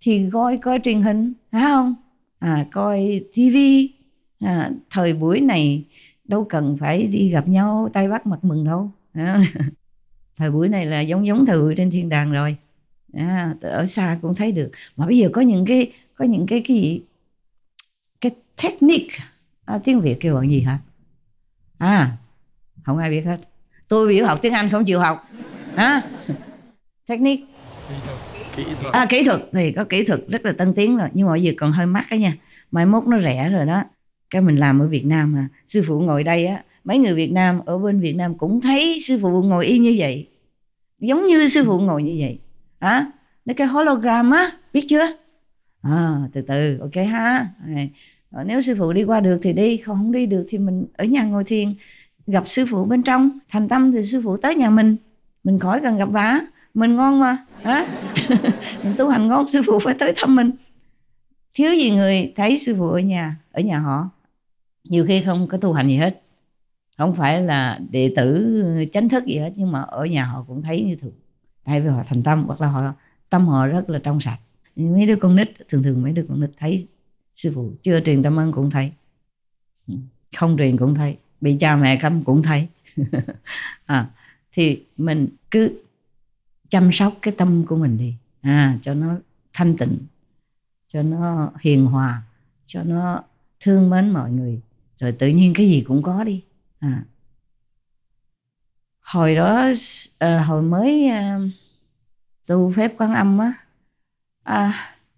thì 0.00 0.30
coi 0.32 0.58
coi 0.58 0.80
truyền 0.84 1.02
hình 1.02 1.32
phải 1.52 1.62
không? 1.62 1.94
À, 2.38 2.66
coi 2.72 3.24
tivi 3.34 3.90
à, 4.40 4.70
thời 4.90 5.12
buổi 5.12 5.40
này 5.40 5.84
đâu 6.24 6.44
cần 6.44 6.76
phải 6.80 7.02
đi 7.06 7.28
gặp 7.28 7.48
nhau 7.48 7.90
tay 7.92 8.08
bắt 8.08 8.26
mặt 8.26 8.44
mừng 8.44 8.64
đâu. 8.64 8.90
À, 9.12 9.40
thời 10.36 10.50
buổi 10.50 10.68
này 10.68 10.86
là 10.86 11.00
giống 11.00 11.26
giống 11.26 11.46
thời 11.46 11.58
buổi 11.58 11.74
trên 11.76 11.90
thiên 11.90 12.08
đàng 12.08 12.32
rồi. 12.32 12.56
À, 13.12 13.54
ở 13.60 13.86
xa 13.86 14.18
cũng 14.22 14.34
thấy 14.34 14.52
được. 14.52 14.70
Mà 14.96 15.06
bây 15.06 15.18
giờ 15.18 15.28
có 15.32 15.40
những 15.40 15.66
cái 15.66 15.92
có 16.14 16.24
những 16.24 16.46
cái 16.46 16.62
cái 16.68 16.76
gì? 16.76 16.88
cái 16.90 17.07
technique. 18.62 19.18
À, 19.64 19.78
tiếng 19.84 20.00
việt 20.00 20.16
kêu 20.20 20.34
bằng 20.34 20.50
gì 20.50 20.60
hả? 20.60 20.78
À 21.78 22.16
không 22.88 22.98
ai 22.98 23.10
biết 23.10 23.22
hết. 23.26 23.36
Tôi 23.88 24.08
biểu 24.08 24.26
học 24.26 24.38
tiếng 24.42 24.52
anh 24.52 24.70
không 24.70 24.84
chịu 24.84 25.00
học. 25.00 25.28
À, 25.76 26.02
technique. 27.06 27.44
À, 28.92 29.06
kỹ 29.08 29.24
thuật. 29.24 29.40
Thì 29.52 29.72
có 29.72 29.84
kỹ 29.84 30.04
thuật 30.04 30.20
rất 30.28 30.44
là 30.44 30.52
tân 30.52 30.74
tiến 30.74 30.96
rồi. 30.96 31.08
Nhưng 31.14 31.26
mà 31.26 31.32
bây 31.32 31.42
giờ 31.42 31.52
còn 31.56 31.72
hơi 31.72 31.86
mắc 31.86 32.06
đó 32.10 32.14
nha. 32.14 32.34
Mai 32.70 32.86
mốt 32.86 33.06
nó 33.06 33.20
rẻ 33.20 33.50
rồi 33.50 33.66
đó. 33.66 33.84
Cái 34.30 34.42
mình 34.42 34.56
làm 34.56 34.78
ở 34.78 34.86
Việt 34.86 35.06
Nam 35.06 35.32
mà. 35.32 35.48
Sư 35.66 35.84
phụ 35.86 36.00
ngồi 36.00 36.24
đây 36.24 36.46
á 36.46 36.62
mấy 36.84 36.98
người 36.98 37.14
Việt 37.14 37.32
Nam 37.32 37.60
ở 37.66 37.78
bên 37.78 38.00
Việt 38.00 38.16
Nam 38.16 38.38
cũng 38.38 38.60
thấy 38.60 38.98
sư 39.02 39.18
phụ 39.22 39.42
ngồi 39.42 39.66
y 39.66 39.78
như 39.78 39.96
vậy. 39.98 40.28
Giống 40.98 41.26
như 41.26 41.48
sư 41.48 41.64
phụ 41.66 41.80
ngồi 41.80 42.02
như 42.02 42.16
vậy. 42.20 42.38
À, 42.78 43.06
nó 43.44 43.54
cái 43.56 43.66
hologram 43.66 44.30
á 44.30 44.46
biết 44.72 44.86
chưa? 44.88 45.16
À, 45.82 46.16
từ 46.32 46.42
từ 46.42 46.78
ok 46.78 46.94
ha 46.94 47.46
à, 48.30 48.44
nếu 48.44 48.62
sư 48.62 48.74
phụ 48.78 48.92
đi 48.92 49.04
qua 49.04 49.20
được 49.20 49.38
thì 49.42 49.52
đi 49.52 49.76
không 49.76 49.96
không 49.96 50.12
đi 50.12 50.26
được 50.26 50.44
thì 50.48 50.58
mình 50.58 50.86
ở 50.96 51.04
nhà 51.04 51.24
ngồi 51.24 51.44
thiền 51.44 51.74
gặp 52.26 52.48
sư 52.48 52.66
phụ 52.70 52.84
bên 52.84 53.02
trong 53.02 53.38
thành 53.48 53.68
tâm 53.68 53.92
thì 53.92 54.02
sư 54.02 54.20
phụ 54.24 54.36
tới 54.36 54.54
nhà 54.54 54.70
mình. 54.70 54.96
Mình 55.44 55.58
khỏi 55.58 55.80
cần 55.82 55.96
gặp 55.96 56.08
vả 56.10 56.40
mình 56.74 56.96
ngon 56.96 57.20
mà 57.20 57.38
hả? 57.62 57.86
Mình 58.84 58.94
tu 58.98 59.08
hành 59.08 59.28
ngon 59.28 59.48
sư 59.48 59.62
phụ 59.66 59.78
phải 59.78 59.94
tới 59.98 60.12
thăm 60.16 60.36
mình. 60.36 60.50
Thiếu 61.54 61.70
gì 61.74 61.90
người 61.90 62.32
thấy 62.36 62.58
sư 62.58 62.74
phụ 62.78 62.88
ở 62.88 62.98
nhà 62.98 63.36
ở 63.52 63.62
nhà 63.62 63.78
họ. 63.78 64.10
Nhiều 64.84 65.04
khi 65.08 65.22
không 65.26 65.46
có 65.46 65.58
tu 65.58 65.72
hành 65.72 65.88
gì 65.88 65.96
hết. 65.96 66.22
Không 66.98 67.14
phải 67.14 67.42
là 67.42 67.78
đệ 67.90 68.12
tử 68.16 68.64
chánh 68.92 69.08
thức 69.08 69.24
gì 69.26 69.38
hết 69.38 69.52
nhưng 69.56 69.72
mà 69.72 69.82
ở 69.82 70.04
nhà 70.04 70.24
họ 70.24 70.44
cũng 70.48 70.62
thấy 70.62 70.82
như 70.82 70.96
thường. 70.96 71.12
Tại 71.64 71.80
vì 71.80 71.88
họ 71.88 72.02
thành 72.06 72.22
tâm 72.22 72.44
hoặc 72.46 72.60
là 72.60 72.68
họ 72.68 72.94
tâm 73.30 73.46
họ 73.48 73.66
rất 73.66 73.90
là 73.90 73.98
trong 74.02 74.20
sạch. 74.20 74.38
Mấy 74.76 75.06
đứa 75.06 75.16
con 75.16 75.36
nít 75.36 75.48
thường 75.68 75.82
thường 75.82 76.02
mấy 76.02 76.12
đứa 76.12 76.24
con 76.28 76.40
nít 76.40 76.50
thấy 76.58 76.86
sư 77.38 77.52
phụ 77.54 77.72
chưa 77.82 78.00
truyền 78.00 78.22
tâm 78.22 78.38
ơn 78.38 78.52
cũng 78.52 78.70
thấy. 78.70 78.92
Không 80.36 80.56
truyền 80.58 80.76
cũng 80.76 80.94
thấy. 80.94 81.16
Bị 81.40 81.56
cha 81.60 81.76
mẹ 81.76 81.98
cấm 82.02 82.24
cũng 82.24 82.42
thấy. 82.42 82.68
À, 83.86 84.10
thì 84.52 84.82
mình 84.96 85.28
cứ 85.50 85.70
chăm 86.68 86.92
sóc 86.92 87.14
cái 87.22 87.34
tâm 87.38 87.66
của 87.66 87.76
mình 87.76 87.98
đi. 87.98 88.14
À, 88.40 88.78
cho 88.82 88.94
nó 88.94 89.18
thanh 89.52 89.76
tịnh 89.76 89.98
cho 90.88 91.02
nó 91.02 91.52
hiền 91.60 91.86
hòa 91.86 92.22
cho 92.66 92.82
nó 92.82 93.22
thương 93.60 93.90
mến 93.90 94.10
mọi 94.10 94.30
người. 94.30 94.60
Rồi 94.98 95.12
tự 95.12 95.28
nhiên 95.28 95.54
cái 95.54 95.68
gì 95.68 95.84
cũng 95.86 96.02
có 96.02 96.24
đi. 96.24 96.42
À. 96.78 97.04
hồi 99.00 99.34
đó 99.34 99.72
à, 100.18 100.42
hồi 100.42 100.62
mới 100.62 101.06
à, 101.08 101.38
tu 102.46 102.72
phép 102.76 102.94
quán 102.98 103.14
âm 103.14 103.38
á 103.38 103.52
à, 104.42 104.72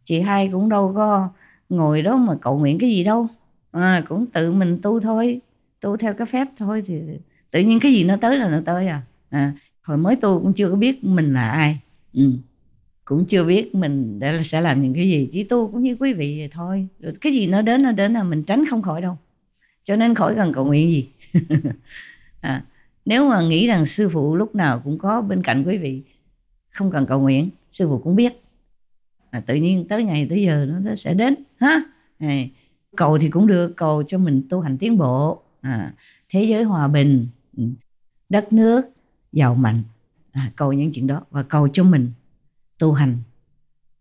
chị 0.05 0.21
hai 0.21 0.49
cũng 0.53 0.69
đâu 0.69 0.93
có 0.97 1.31
ngồi 1.71 2.03
đó 2.03 2.17
mà 2.17 2.35
cầu 2.41 2.59
nguyện 2.59 2.79
cái 2.79 2.91
gì 2.91 3.05
đâu. 3.05 3.29
À, 3.71 4.03
cũng 4.09 4.27
tự 4.27 4.53
mình 4.53 4.79
tu 4.83 5.01
thôi 5.01 5.41
tu 5.81 5.97
theo 5.97 6.15
cái 6.15 6.27
phép 6.27 6.49
thôi 6.57 6.83
thì 6.87 7.01
tự 7.51 7.61
nhiên 7.61 7.81
cái 7.81 7.93
gì 7.93 8.05
nó 8.05 8.17
tới 8.17 8.39
là 8.39 8.49
nó 8.49 8.61
tới 8.65 8.87
à, 8.87 9.03
à 9.31 9.53
hồi 9.83 9.97
mới 9.97 10.17
tu 10.17 10.41
cũng 10.41 10.53
chưa 10.53 10.71
có 10.71 10.77
biết 10.77 11.05
mình 11.05 11.35
là 11.35 11.51
ai. 11.51 11.79
Ừ. 12.13 12.33
cũng 13.05 13.25
chưa 13.25 13.45
biết 13.45 13.75
mình 13.75 14.19
để 14.19 14.43
sẽ 14.45 14.61
làm 14.61 14.83
những 14.83 14.95
cái 14.95 15.11
gì 15.11 15.29
chỉ 15.33 15.45
tu 15.45 15.69
cũng 15.73 15.83
như 15.83 15.97
quý 16.01 16.13
vị 16.13 16.39
vậy 16.39 16.49
thôi. 16.53 16.89
Rồi 17.01 17.13
cái 17.21 17.33
gì 17.33 17.47
nó 17.47 17.63
đến 17.63 17.83
nó 17.83 17.93
đến 17.93 18.13
là 18.13 18.23
mình 18.23 18.43
tránh 18.43 18.65
không 18.71 18.83
khỏi 18.83 19.01
đâu. 19.01 19.17
Cho 19.85 19.97
nên 19.97 20.15
khỏi 20.15 20.35
cần 20.35 20.53
cầu 20.53 20.67
nguyện 20.67 20.91
gì. 20.91 21.09
À, 22.41 22.65
nếu 23.05 23.29
mà 23.29 23.41
nghĩ 23.41 23.67
rằng 23.67 23.87
sư 23.87 24.09
phụ 24.09 24.37
lúc 24.37 24.55
nào 24.55 24.81
cũng 24.85 24.99
có 24.99 25.21
bên 25.21 25.43
cạnh 25.43 25.65
quý 25.67 25.79
vị 25.79 26.03
không 26.71 26.91
cần 26.91 27.07
cầu 27.07 27.21
nguyện 27.21 27.51
sư 27.73 27.89
phụ 27.89 27.99
cũng 27.99 28.17
biết. 28.17 28.43
À, 29.31 29.41
tự 29.41 29.55
nhiên 29.55 29.89
tới 29.89 30.05
ngày 30.05 30.27
tới 30.31 30.43
giờ 30.43 30.67
nó 30.81 30.95
sẽ 30.95 31.15
đến 31.15 31.35
ha? 31.61 31.81
Cầu 32.97 33.19
thì 33.19 33.31
cũng 33.31 33.47
được 33.47 33.77
cầu 33.77 34.03
cho 34.03 34.19
mình 34.19 34.43
tu 34.49 34.61
hành 34.61 34.79
tiến 34.79 34.99
bộ. 34.99 35.43
À, 35.61 35.95
thế 36.29 36.45
giới 36.45 36.63
hòa 36.63 36.89
bình 36.89 37.27
ừ, 37.57 37.65
đất 38.29 38.53
nước 38.53 38.83
giàu 39.33 39.55
mạnh. 39.55 39.83
À, 40.33 40.53
cầu 40.57 40.73
những 40.73 40.93
chuyện 40.93 41.07
đó 41.07 41.23
và 41.31 41.43
cầu 41.43 41.69
cho 41.69 41.85
mình 41.85 42.11
tu 42.79 42.93
hành 42.93 43.19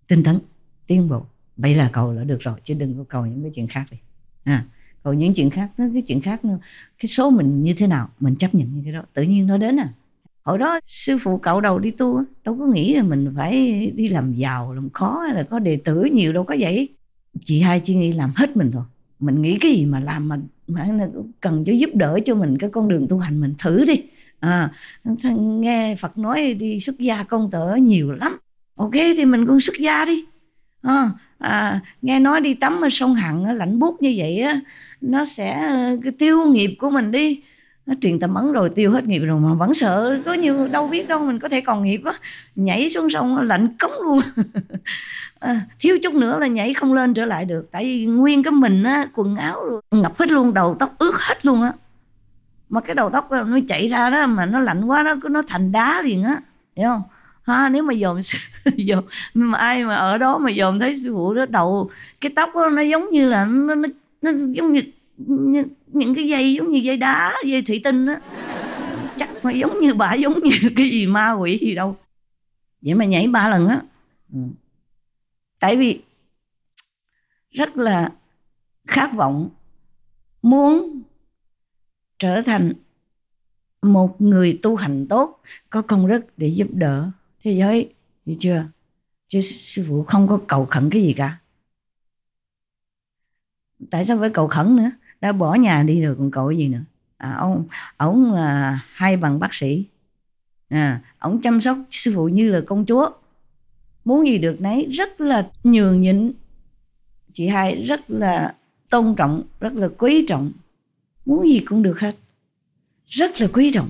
tinh 0.08 0.24
tấn 0.24 0.40
tiến 0.88 1.10
bộ. 1.10 1.26
Vậy 1.58 1.76
là 1.76 1.90
cầu 1.94 2.14
là 2.14 2.24
được 2.24 2.38
rồi 2.40 2.60
chứ 2.64 2.74
đừng 2.78 2.98
có 2.98 3.04
cầu 3.10 3.26
những 3.26 3.42
cái 3.42 3.52
chuyện 3.56 3.68
khác 3.68 3.86
đi. 3.92 3.98
À, 4.44 4.66
cầu 5.04 5.14
những 5.14 5.34
chuyện 5.34 5.50
khác 5.50 5.70
nó 5.78 5.86
cái 5.94 6.02
chuyện 6.02 6.22
khác 6.22 6.46
nữa. 6.46 6.58
cái 7.00 7.08
số 7.08 7.30
mình 7.30 7.64
như 7.64 7.74
thế 7.74 7.88
nào 7.88 8.10
mình 8.20 8.36
chấp 8.36 8.56
nhận 8.56 8.76
như 8.76 8.82
cái 8.84 8.94
đó 8.94 9.04
tự 9.14 9.24
nhiên 9.24 9.48
nó 9.48 9.58
đến 9.58 9.80
à. 9.80 9.94
Hồi 10.44 10.58
đó 10.58 10.80
sư 10.86 11.18
phụ 11.22 11.38
cậu 11.38 11.62
đầu 11.62 11.80
đi 11.80 11.92
tu 11.92 12.24
đâu 12.44 12.58
có 12.60 12.66
nghĩ 12.66 12.96
là 12.96 13.04
mình 13.04 13.34
phải 13.36 13.88
đi 13.96 14.08
làm 14.08 14.34
giàu 14.34 14.74
làm 14.74 14.90
khó 14.90 15.20
hay 15.20 15.36
là 15.36 15.44
có 15.44 15.60
đệ 15.60 15.78
tử 15.86 16.04
nhiều 16.04 16.34
đâu 16.34 16.44
có 16.44 16.56
vậy 16.60 16.90
chị 17.44 17.62
hai 17.62 17.80
chỉ 17.80 17.96
nghĩ 17.96 18.14
làm 18.14 18.32
hết 18.36 18.58
mình 18.58 18.72
thôi. 18.74 18.84
Mình 19.20 19.42
nghĩ 19.42 19.58
cái 19.62 19.72
gì 19.72 19.86
mà 19.86 20.00
làm 20.00 20.30
mà 20.30 20.38
mà 20.68 20.88
cần 21.42 21.64
cho 21.66 21.74
giúp 21.74 21.90
đỡ 21.94 22.20
cho 22.26 22.36
mình 22.36 22.58
cái 22.58 22.70
con 22.74 22.88
đường 22.88 23.08
tu 23.10 23.18
hành 23.18 23.42
mình 23.42 23.54
thử 23.58 23.86
đi. 23.86 24.02
À, 24.40 24.70
nghe 25.36 25.96
Phật 25.96 26.18
nói 26.18 26.54
đi 26.54 26.80
xuất 26.80 27.00
gia 27.00 27.24
công 27.24 27.52
tở 27.52 27.76
nhiều 27.76 28.12
lắm. 28.12 28.38
Ok 28.76 28.92
thì 28.94 29.26
mình 29.26 29.46
cũng 29.46 29.60
xuất 29.60 29.76
gia 29.80 30.06
đi. 30.06 30.26
À, 30.82 31.10
à, 31.38 31.80
nghe 32.02 32.20
nói 32.20 32.42
đi 32.42 32.54
tắm 32.54 32.82
ở 32.82 32.90
sông 32.90 33.16
Hằng 33.16 33.58
lạnh 33.58 33.80
buốt 33.80 34.02
như 34.02 34.14
vậy 34.18 34.40
á 34.40 34.60
nó 35.02 35.26
sẽ 35.26 35.70
cái 36.04 36.12
tiêu 36.12 36.46
nghiệp 36.46 36.76
của 36.80 36.90
mình 36.90 37.12
đi. 37.12 37.42
Nó 37.86 37.96
truyền 38.02 38.20
tâm 38.20 38.34
ấn 38.34 38.52
rồi 38.52 38.70
tiêu 38.70 38.92
hết 38.92 39.08
nghiệp 39.08 39.20
rồi 39.20 39.40
mà 39.40 39.54
vẫn 39.54 39.74
sợ 39.74 40.22
có 40.26 40.34
nhiều 40.34 40.68
đâu 40.68 40.88
biết 40.88 41.08
đâu 41.08 41.26
mình 41.26 41.40
có 41.40 41.50
thể 41.50 41.62
còn 41.62 41.84
nghiệp 41.84 42.02
á. 42.06 42.14
Nhảy 42.56 42.90
xuống 42.90 43.10
sông 43.10 43.38
lạnh 43.38 43.68
cống 43.80 43.92
luôn. 44.04 44.20
à, 45.40 45.62
thiếu 45.80 45.98
chút 46.04 46.14
nữa 46.14 46.40
là 46.40 46.48
nhảy 46.48 46.74
không 46.74 46.94
lên 46.94 47.14
trở 47.14 47.26
lại 47.26 47.46
được. 47.46 47.68
Tại 47.72 47.84
vì 47.84 48.06
nguyên 48.06 48.44
cái 48.44 48.52
mình 48.52 48.84
á 48.84 49.08
quần 49.16 49.36
áo 49.36 49.82
ngập 49.92 50.20
hết 50.20 50.32
luôn 50.32 50.54
đầu 50.54 50.76
tóc 50.80 50.96
ướt 50.98 51.16
hết 51.16 51.46
luôn 51.46 51.62
á. 51.62 51.74
Mà 52.70 52.82
cái 52.82 52.96
đầu 52.96 53.10
tóc 53.10 53.32
nó 53.32 53.60
chảy 53.68 53.88
ra 53.88 54.10
đó 54.10 54.26
mà 54.26 54.46
nó 54.46 54.60
lạnh 54.60 54.86
quá 54.86 55.04
nó 55.04 55.30
nó 55.30 55.42
thành 55.48 55.72
đá 55.72 56.02
liền 56.02 56.24
á. 56.24 56.38
Hiểu 56.76 56.88
không? 56.88 57.04
Ha 57.44 57.70
nếu 57.70 57.84
mà 57.84 57.94
dồn 57.94 58.22
dồn 58.76 59.04
mà 59.34 59.58
ai 59.58 59.84
mà 59.84 59.96
ở 59.96 60.18
đó 60.18 60.38
mà 60.38 60.50
dồn 60.50 60.80
thấy 60.80 60.96
sư 60.96 61.14
phụ 61.14 61.34
đó 61.34 61.46
đầu 61.46 61.90
cái 62.22 62.32
tóc 62.36 62.50
đó, 62.56 62.70
nó 62.70 62.82
giống 62.82 63.10
như 63.12 63.28
là 63.28 63.46
nó, 63.46 63.76
nó, 63.76 63.88
nó 64.22 64.32
giống 64.32 64.74
như, 64.74 64.82
như 65.18 65.64
những 65.88 66.16
cái 66.16 66.28
dây 66.28 66.54
giống 66.54 66.72
như 66.72 66.80
dây 66.80 66.98
đá 66.98 67.34
dây 67.46 67.62
thủy 67.62 67.82
tinh 67.84 68.06
á. 68.06 68.20
Chắc 69.18 69.30
mà 69.44 69.52
giống 69.52 69.80
như 69.80 69.94
bà 69.94 70.14
giống 70.14 70.40
như 70.44 70.70
cái 70.76 70.90
gì 70.90 71.08
ma 71.08 71.32
quỷ 71.32 71.58
gì 71.62 71.76
đâu. 71.76 71.98
Vậy 72.82 72.94
mà 72.94 73.06
nhảy 73.06 73.28
ba 73.28 73.50
lần 73.50 73.68
á. 73.68 73.82
Ừ 74.34 74.40
tại 75.60 75.78
vì 75.78 76.02
rất 77.52 77.78
là 77.78 78.10
khát 78.88 79.14
vọng 79.14 79.50
muốn 80.42 81.02
trở 82.20 82.42
thành 82.42 82.74
một 83.82 84.22
người 84.22 84.60
tu 84.62 84.76
hành 84.76 85.08
tốt 85.08 85.42
có 85.70 85.82
công 85.82 86.08
đức 86.08 86.26
để 86.38 86.48
giúp 86.48 86.68
đỡ 86.72 87.12
thế 87.44 87.52
giới. 87.52 87.94
Hiểu 88.26 88.36
chưa? 88.40 88.66
Chứ 89.28 89.42
sư 89.42 89.86
phụ 89.88 90.04
không 90.04 90.28
có 90.28 90.40
cầu 90.48 90.66
khẩn 90.66 90.90
cái 90.90 91.02
gì 91.02 91.14
cả. 91.14 91.38
Tại 93.92 94.06
sao 94.06 94.18
phải 94.20 94.30
cầu 94.30 94.48
khẩn 94.48 94.76
nữa? 94.76 94.92
Đã 95.22 95.32
bỏ 95.32 95.56
nhà 95.56 95.84
đi 95.84 96.02
rồi 96.02 96.16
còn 96.18 96.32
cầu 96.32 96.50
cái 96.50 96.58
gì 96.58 96.68
nữa? 96.68 96.82
À, 97.18 97.36
ông 97.40 97.68
ông 97.98 98.34
là 98.34 98.80
hai 98.92 99.18
bằng 99.18 99.40
bác 99.40 99.54
sĩ. 99.54 99.86
À, 100.70 101.02
ông 101.20 101.42
chăm 101.42 101.62
sóc 101.62 101.78
sư 101.90 102.14
phụ 102.16 102.28
như 102.28 102.50
là 102.50 102.62
công 102.68 102.86
chúa 102.86 103.10
muốn 104.06 104.28
gì 104.28 104.38
được 104.38 104.62
nấy 104.62 104.86
rất 104.86 105.22
là 105.22 105.50
nhường 105.64 106.02
nhịn. 106.02 106.32
Chị 107.34 107.48
hai 107.48 107.76
rất 107.76 108.02
là 108.08 108.56
tôn 108.90 109.16
trọng 109.18 109.44
rất 109.60 109.74
là 109.74 109.90
quý 109.98 110.26
trọng. 110.28 110.52
Muốn 111.26 111.48
gì 111.48 111.60
cũng 111.60 111.84
được 111.84 112.00
hết. 112.00 112.16
Rất 113.06 113.42
là 113.42 113.48
quý 113.54 113.72
trọng. 113.74 113.90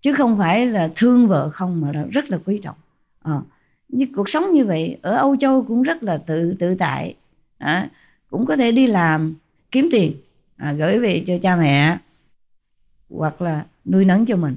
Chứ 0.00 0.12
không 0.12 0.38
phải 0.38 0.66
là 0.66 0.90
thương 0.96 1.28
vợ 1.28 1.50
không 1.50 1.80
mà 1.80 1.92
là 1.92 2.04
rất 2.10 2.30
là 2.30 2.38
quý 2.44 2.60
trọng. 2.62 2.76
Ờ, 3.22 3.32
à, 3.32 3.40
như 3.88 4.06
cuộc 4.16 4.28
sống 4.28 4.44
như 4.52 4.64
vậy 4.64 4.98
ở 5.02 5.16
Âu 5.16 5.36
Châu 5.36 5.64
cũng 5.64 5.82
rất 5.82 6.02
là 6.02 6.18
tự 6.18 6.54
tự 6.58 6.74
tại. 6.74 7.14
À, 7.58 7.90
cũng 8.30 8.46
có 8.46 8.56
thể 8.56 8.72
đi 8.72 8.86
làm 8.86 9.34
kiếm 9.70 9.88
tiền 9.92 10.16
à, 10.56 10.72
gửi 10.72 10.98
về 10.98 11.24
cho 11.26 11.34
cha 11.42 11.56
mẹ 11.56 11.98
hoặc 13.10 13.42
là 13.42 13.66
nuôi 13.84 14.04
nấng 14.04 14.26
cho 14.26 14.36
mình. 14.36 14.56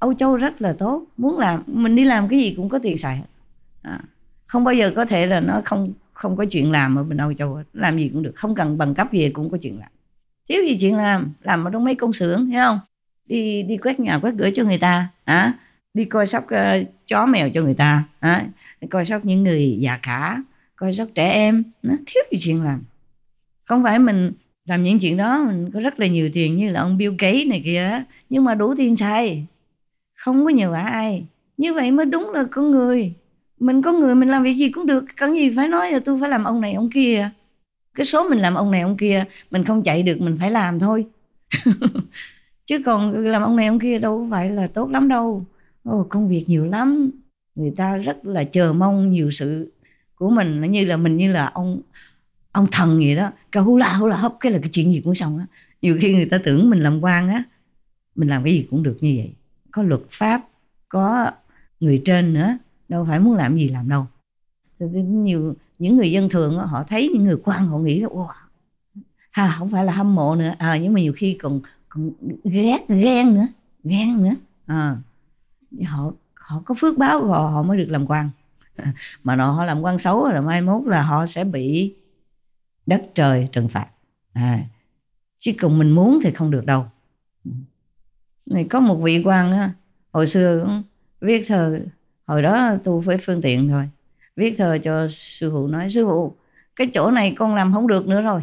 Âu 0.00 0.14
Châu 0.14 0.36
rất 0.36 0.62
là 0.62 0.72
tốt 0.78 1.04
muốn 1.16 1.38
làm 1.38 1.62
mình 1.66 1.96
đi 1.96 2.04
làm 2.04 2.28
cái 2.28 2.38
gì 2.38 2.54
cũng 2.56 2.68
có 2.68 2.78
tiền 2.78 2.98
xài 2.98 3.20
à, 3.82 4.00
không 4.46 4.64
bao 4.64 4.74
giờ 4.74 4.92
có 4.96 5.04
thể 5.04 5.26
là 5.26 5.40
nó 5.40 5.62
không 5.64 5.92
không 6.12 6.36
có 6.36 6.44
chuyện 6.50 6.72
làm 6.72 6.96
ở 6.96 7.04
bên 7.04 7.18
Âu 7.18 7.32
Châu 7.32 7.62
làm 7.72 7.98
gì 7.98 8.08
cũng 8.08 8.22
được 8.22 8.32
không 8.36 8.54
cần 8.54 8.78
bằng 8.78 8.94
cấp 8.94 9.12
gì 9.12 9.30
cũng 9.30 9.50
có 9.50 9.58
chuyện 9.62 9.78
làm. 9.78 9.88
Thiếu 10.48 10.62
gì 10.64 10.76
chuyện 10.80 10.96
làm 10.96 11.32
làm 11.42 11.64
ở 11.64 11.70
trong 11.70 11.84
mấy 11.84 11.94
công 11.94 12.12
xưởng 12.12 12.50
thấy 12.50 12.60
không? 12.60 12.80
Đi 13.26 13.62
đi 13.62 13.76
quét 13.76 14.00
nhà 14.00 14.18
quét 14.18 14.34
cửa 14.38 14.50
cho 14.54 14.64
người 14.64 14.78
ta 14.78 15.08
à, 15.24 15.54
đi 15.94 16.04
coi 16.04 16.26
sóc 16.26 16.44
uh, 16.44 16.88
chó 17.06 17.26
mèo 17.26 17.50
cho 17.50 17.62
người 17.62 17.74
ta 17.74 18.04
à, 18.20 18.46
coi 18.90 19.04
sóc 19.04 19.24
những 19.24 19.42
người 19.42 19.76
già 19.80 19.98
cả 20.02 20.42
coi 20.76 20.92
sóc 20.92 21.08
trẻ 21.14 21.30
em 21.30 21.62
nó 21.82 21.94
thiếu 22.06 22.22
gì 22.32 22.38
chuyện 22.40 22.64
làm. 22.64 22.82
Không 23.64 23.82
phải 23.82 23.98
mình 23.98 24.32
làm 24.66 24.82
những 24.82 24.98
chuyện 24.98 25.16
đó 25.16 25.44
mình 25.46 25.70
có 25.70 25.80
rất 25.80 26.00
là 26.00 26.06
nhiều 26.06 26.30
tiền 26.32 26.56
như 26.56 26.68
là 26.68 26.80
ông 26.80 26.96
Bill 26.96 27.14
Gates 27.18 27.46
này 27.46 27.62
kia 27.64 28.02
nhưng 28.30 28.44
mà 28.44 28.54
đủ 28.54 28.74
tiền 28.76 28.96
xài 28.96 29.46
không 30.20 30.44
có 30.44 30.50
nhờ 30.50 30.70
vả 30.70 30.82
ai. 30.82 31.26
Như 31.56 31.74
vậy 31.74 31.90
mới 31.90 32.06
đúng 32.06 32.30
là 32.30 32.44
con 32.50 32.70
người. 32.70 33.12
Mình 33.60 33.82
có 33.82 33.92
người 33.92 34.14
mình 34.14 34.28
làm 34.28 34.42
việc 34.42 34.54
gì 34.54 34.70
cũng 34.70 34.86
được. 34.86 35.04
Cần 35.16 35.34
gì 35.34 35.52
phải 35.56 35.68
nói 35.68 35.92
là 35.92 35.98
tôi 36.04 36.18
phải 36.20 36.28
làm 36.30 36.44
ông 36.44 36.60
này 36.60 36.72
ông 36.72 36.90
kia. 36.90 37.30
Cái 37.94 38.06
số 38.06 38.28
mình 38.28 38.38
làm 38.38 38.54
ông 38.54 38.70
này 38.70 38.80
ông 38.80 38.96
kia 38.96 39.24
mình 39.50 39.64
không 39.64 39.82
chạy 39.82 40.02
được 40.02 40.20
mình 40.20 40.36
phải 40.40 40.50
làm 40.50 40.78
thôi. 40.78 41.06
Chứ 42.66 42.78
còn 42.84 43.24
làm 43.24 43.42
ông 43.42 43.56
này 43.56 43.66
ông 43.66 43.78
kia 43.78 43.98
đâu 43.98 44.28
phải 44.30 44.50
là 44.50 44.66
tốt 44.66 44.90
lắm 44.90 45.08
đâu. 45.08 45.44
Ồ, 45.84 46.06
công 46.08 46.28
việc 46.28 46.44
nhiều 46.48 46.64
lắm. 46.64 47.10
Người 47.54 47.72
ta 47.76 47.96
rất 47.96 48.26
là 48.26 48.44
chờ 48.44 48.72
mong 48.72 49.10
nhiều 49.10 49.30
sự 49.30 49.72
của 50.14 50.30
mình. 50.30 50.60
Nó 50.60 50.66
như 50.66 50.84
là 50.84 50.96
mình 50.96 51.16
như 51.16 51.32
là 51.32 51.46
ông 51.46 51.80
ông 52.52 52.66
thần 52.72 52.98
vậy 52.98 53.16
đó. 53.16 53.30
Cái 53.52 53.62
hú 53.62 53.76
la 53.76 53.92
hú 53.92 54.06
la 54.06 54.16
hấp. 54.16 54.34
Cái 54.40 54.52
là 54.52 54.58
cái 54.58 54.70
chuyện 54.72 54.92
gì 54.92 55.00
cũng 55.04 55.14
xong 55.14 55.38
á. 55.38 55.46
Nhiều 55.82 55.98
khi 56.00 56.14
người 56.14 56.28
ta 56.30 56.40
tưởng 56.44 56.70
mình 56.70 56.82
làm 56.82 57.04
quan 57.04 57.28
á 57.28 57.44
mình 58.14 58.28
làm 58.28 58.44
cái 58.44 58.52
gì 58.52 58.66
cũng 58.70 58.82
được 58.82 58.96
như 59.00 59.14
vậy 59.16 59.32
có 59.72 59.82
luật 59.82 60.00
pháp 60.10 60.48
có 60.88 61.30
người 61.80 62.02
trên 62.04 62.34
nữa 62.34 62.58
đâu 62.88 63.04
phải 63.04 63.20
muốn 63.20 63.36
làm 63.36 63.56
gì 63.56 63.68
làm 63.68 63.88
đâu. 63.88 64.06
Nhiều 64.78 65.54
những 65.78 65.96
người 65.96 66.10
dân 66.10 66.28
thường 66.28 66.58
họ 66.58 66.84
thấy 66.84 67.10
những 67.12 67.24
người 67.24 67.36
quan 67.44 67.66
họ 67.66 67.78
nghĩ 67.78 68.02
wow 68.02 68.28
ha 69.30 69.54
không 69.58 69.70
phải 69.70 69.84
là 69.84 69.92
hâm 69.92 70.14
mộ 70.14 70.34
nữa. 70.34 70.54
À, 70.58 70.78
nhưng 70.82 70.92
mà 70.92 71.00
nhiều 71.00 71.12
khi 71.16 71.38
còn 71.42 71.60
còn 71.88 72.10
ghét 72.44 72.84
ghen 72.88 73.34
nữa 73.34 73.46
ghen 73.84 74.22
nữa. 74.22 74.34
À, 74.66 74.96
họ 75.86 76.12
họ 76.34 76.62
có 76.64 76.74
phước 76.78 76.98
báo 76.98 77.26
họ 77.26 77.38
họ 77.38 77.62
mới 77.62 77.78
được 77.78 77.88
làm 77.88 78.06
quan. 78.06 78.30
Mà 79.24 79.36
nó 79.36 79.52
họ 79.52 79.64
làm 79.64 79.80
quan 79.80 79.98
xấu 79.98 80.28
là 80.28 80.40
mai 80.40 80.62
mốt 80.62 80.86
là 80.86 81.02
họ 81.02 81.26
sẽ 81.26 81.44
bị 81.44 81.94
đất 82.86 83.02
trời 83.14 83.48
trừng 83.52 83.68
phạt. 83.68 83.86
À, 84.32 84.64
chứ 85.38 85.52
còn 85.60 85.78
mình 85.78 85.90
muốn 85.90 86.18
thì 86.22 86.30
không 86.30 86.50
được 86.50 86.66
đâu 86.66 86.86
này 88.50 88.66
có 88.70 88.80
một 88.80 88.94
vị 88.94 89.22
quan 89.24 89.52
á 89.52 89.70
hồi 90.12 90.26
xưa 90.26 90.60
cũng 90.62 90.82
viết 91.20 91.42
thơ 91.46 91.80
hồi 92.26 92.42
đó 92.42 92.76
tu 92.84 93.00
với 93.00 93.18
phương 93.18 93.42
tiện 93.42 93.68
thôi 93.68 93.88
viết 94.36 94.54
thơ 94.58 94.78
cho 94.82 95.08
sư 95.08 95.50
phụ 95.54 95.66
nói 95.66 95.90
sư 95.90 96.06
phụ 96.06 96.34
cái 96.76 96.86
chỗ 96.86 97.10
này 97.10 97.34
con 97.38 97.54
làm 97.54 97.72
không 97.72 97.86
được 97.86 98.08
nữa 98.08 98.20
rồi 98.20 98.40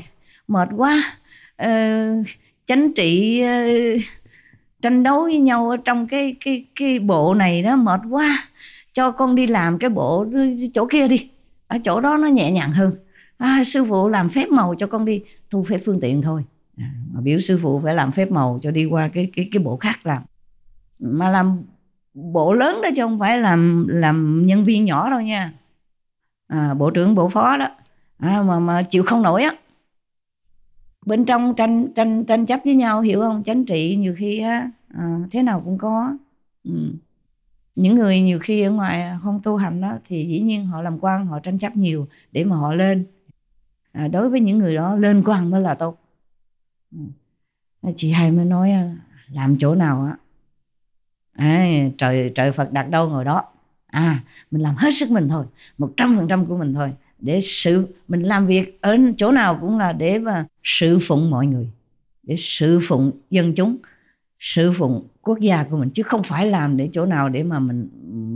mệt 0.47 0.69
quá 0.77 1.03
ờ, 1.55 1.69
chánh 2.65 2.93
trị 2.93 3.41
ờ, 3.41 3.63
tranh 4.81 5.03
đấu 5.03 5.23
với 5.23 5.39
nhau 5.39 5.69
ở 5.69 5.77
trong 5.77 6.07
cái 6.07 6.35
cái 6.39 6.65
cái 6.75 6.99
bộ 6.99 7.33
này 7.33 7.63
đó 7.63 7.75
mệt 7.75 8.01
quá 8.09 8.47
cho 8.97 9.11
con 9.11 9.35
đi 9.35 9.47
làm 9.47 9.77
cái 9.77 9.89
bộ 9.89 10.25
chỗ 10.73 10.85
kia 10.85 11.07
đi. 11.07 11.29
Ở 11.67 11.77
chỗ 11.83 12.01
đó 12.01 12.17
nó 12.17 12.27
nhẹ 12.27 12.51
nhàng 12.51 12.71
hơn. 12.71 12.91
À, 13.37 13.63
sư 13.65 13.85
phụ 13.89 14.07
làm 14.07 14.29
phép 14.29 14.49
màu 14.49 14.75
cho 14.77 14.87
con 14.87 15.05
đi 15.05 15.21
thu 15.51 15.63
phép 15.69 15.81
phương 15.85 15.99
tiện 15.99 16.21
thôi 16.21 16.43
mà 17.13 17.21
biểu 17.21 17.39
sư 17.39 17.59
phụ 17.61 17.81
phải 17.83 17.95
làm 17.95 18.11
phép 18.11 18.31
màu 18.31 18.59
cho 18.61 18.71
đi 18.71 18.85
qua 18.85 19.07
cái 19.13 19.29
cái 19.35 19.49
cái 19.51 19.63
bộ 19.63 19.77
khác 19.77 20.05
làm. 20.05 20.23
Mà 20.99 21.29
làm 21.29 21.63
bộ 22.13 22.53
lớn 22.53 22.79
đó 22.83 22.89
chứ 22.95 23.01
không 23.01 23.19
phải 23.19 23.39
làm 23.39 23.87
làm 23.87 24.45
nhân 24.45 24.63
viên 24.65 24.85
nhỏ 24.85 25.09
đâu 25.09 25.21
nha. 25.21 25.53
À, 26.47 26.73
bộ 26.73 26.91
trưởng 26.91 27.15
bộ 27.15 27.29
phó 27.29 27.57
đó. 27.57 27.69
À, 28.17 28.43
mà 28.43 28.59
mà 28.59 28.81
chịu 28.83 29.03
không 29.03 29.21
nổi 29.21 29.43
á. 29.43 29.51
Bên 31.05 31.25
trong 31.25 31.53
tranh 31.55 31.87
tranh 31.95 32.25
tranh 32.25 32.45
chấp 32.45 32.59
với 32.65 32.75
nhau 32.75 33.01
hiểu 33.01 33.21
không? 33.21 33.43
Chánh 33.43 33.65
trị 33.65 33.95
nhiều 33.95 34.15
khi 34.17 34.39
á 34.39 34.71
à, 34.87 35.19
thế 35.31 35.43
nào 35.43 35.61
cũng 35.65 35.77
có. 35.77 36.17
Ừ. 36.63 36.91
những 37.75 37.95
người 37.95 38.21
nhiều 38.21 38.39
khi 38.39 38.61
ở 38.61 38.71
ngoài 38.71 39.17
không 39.23 39.39
tu 39.43 39.55
hành 39.55 39.81
đó 39.81 39.97
thì 40.07 40.25
dĩ 40.29 40.39
nhiên 40.41 40.65
họ 40.65 40.81
làm 40.81 40.99
quan 40.99 41.25
họ 41.25 41.39
tranh 41.39 41.57
chấp 41.57 41.75
nhiều 41.75 42.07
để 42.31 42.43
mà 42.43 42.55
họ 42.55 42.73
lên. 42.73 43.05
À, 43.91 44.07
đối 44.07 44.29
với 44.29 44.39
những 44.39 44.57
người 44.57 44.75
đó 44.75 44.95
lên 44.95 45.23
quan 45.25 45.49
mới 45.49 45.61
là 45.61 45.75
tốt 45.75 45.99
chị 47.95 48.11
hai 48.11 48.31
mới 48.31 48.45
nói 48.45 48.71
à, 48.71 48.95
làm 49.31 49.57
chỗ 49.57 49.75
nào 49.75 50.03
á? 50.03 50.17
À, 51.33 51.67
trời 51.97 52.31
trời 52.35 52.51
Phật 52.51 52.71
đặt 52.71 52.89
đâu 52.89 53.09
ngồi 53.09 53.25
đó. 53.25 53.43
À 53.87 54.23
mình 54.51 54.61
làm 54.61 54.75
hết 54.77 54.91
sức 54.91 55.11
mình 55.11 55.29
thôi 55.29 55.45
một 55.77 55.93
trăm 55.97 56.15
phần 56.17 56.27
trăm 56.27 56.45
của 56.45 56.57
mình 56.57 56.73
thôi 56.73 56.93
để 57.19 57.41
sự 57.41 57.87
mình 58.07 58.21
làm 58.21 58.47
việc 58.47 58.81
ở 58.81 58.97
chỗ 59.17 59.31
nào 59.31 59.57
cũng 59.61 59.77
là 59.77 59.91
để 59.91 60.19
mà 60.19 60.45
sự 60.63 60.99
phụng 61.01 61.29
mọi 61.29 61.47
người 61.47 61.69
để 62.23 62.35
sự 62.37 62.79
phụng 62.83 63.11
dân 63.29 63.55
chúng 63.55 63.77
sự 64.39 64.71
phụng 64.71 65.07
quốc 65.21 65.39
gia 65.39 65.63
của 65.63 65.77
mình 65.77 65.89
chứ 65.89 66.03
không 66.03 66.23
phải 66.23 66.47
làm 66.47 66.77
để 66.77 66.89
chỗ 66.91 67.05
nào 67.05 67.29
để 67.29 67.43
mà 67.43 67.59
mình 67.59 67.89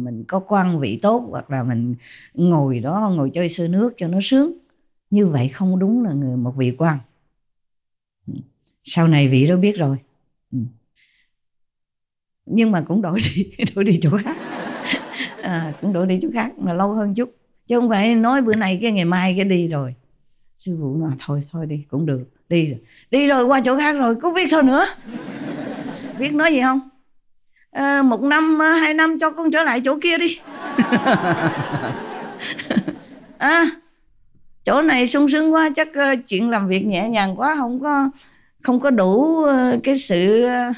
mình 0.04 0.24
có 0.24 0.40
quan 0.40 0.80
vị 0.80 1.00
tốt 1.02 1.28
hoặc 1.30 1.52
là 1.52 1.64
mình 1.64 1.96
ngồi 2.34 2.80
đó 2.80 3.12
ngồi 3.16 3.30
chơi 3.34 3.50
sơ 3.50 3.68
nước 3.68 3.94
cho 3.98 4.08
nó 4.08 4.20
sướng. 4.22 4.54
Như 5.10 5.28
vậy 5.28 5.50
không 5.50 5.80
đúng 5.80 6.04
là 6.04 6.14
người 6.14 6.38
một 6.38 6.54
vị 6.58 6.76
quan 6.78 7.00
sau 8.84 9.08
này 9.08 9.28
vị 9.28 9.48
đó 9.48 9.56
biết 9.56 9.78
rồi. 9.78 9.98
Ừ. 10.52 10.58
nhưng 12.46 12.72
mà 12.72 12.82
cũng 12.88 13.02
đổi 13.02 13.20
đi 13.26 13.52
đổi 13.76 13.84
đi 13.86 14.00
chỗ 14.02 14.10
khác. 14.24 14.38
À, 15.42 15.74
cũng 15.82 15.94
đổi 15.94 16.08
đi 16.08 16.20
chỗ 16.22 16.28
khác 16.34 16.52
mà 16.58 16.74
lâu 16.74 16.94
hơn 16.94 17.16
chút. 17.16 17.36
Chứ 17.68 17.80
không 17.80 17.90
phải 17.90 18.16
nói 18.16 18.42
bữa 18.42 18.56
nay 18.56 18.80
cái 18.82 18.92
ngày 18.92 19.06
mai 19.06 19.34
cái 19.38 19.46
đi 19.46 19.68
rồi. 19.68 19.96
Sư 20.58 20.78
phụ 20.82 20.96
nói 20.98 21.12
thôi 21.20 21.44
thôi 21.52 21.66
đi 21.66 21.86
cũng 21.90 22.06
được 22.06 22.24
đi 22.50 22.66
rồi. 22.68 22.80
Đi 23.12 23.28
rồi 23.28 23.46
qua 23.46 23.62
chỗ 23.66 23.78
khác 23.78 23.94
rồi 23.98 24.16
có 24.16 24.32
biết 24.32 24.48
thôi 24.52 24.64
nữa? 24.64 24.86
Biết 26.20 26.34
nói 26.34 26.52
gì 26.54 26.62
không? 26.62 26.90
À, 27.72 28.02
một 28.02 28.22
năm 28.22 28.62
à, 28.62 28.74
hai 28.74 28.94
năm 28.94 29.20
cho 29.20 29.30
con 29.32 29.52
trở 29.52 29.64
lại 29.64 29.82
chỗ 29.86 30.00
kia 30.02 30.18
đi. 30.18 30.40
À, 33.38 33.66
chỗ 34.66 34.82
này 34.82 35.08
sung 35.08 35.30
sướng 35.30 35.54
quá 35.54 35.70
chắc 35.76 35.94
ờ, 35.94 36.16
chuyện 36.28 36.50
làm 36.50 36.68
việc 36.68 36.86
nhẹ 36.86 37.10
nhàng 37.10 37.40
quá 37.40 37.56
không 37.58 37.80
có 37.80 38.10
không 38.64 38.80
có 38.80 38.90
đủ 38.90 39.44
ờ, 39.44 39.80
cái 39.84 39.98
sự 39.98 40.44
ờ, 40.44 40.72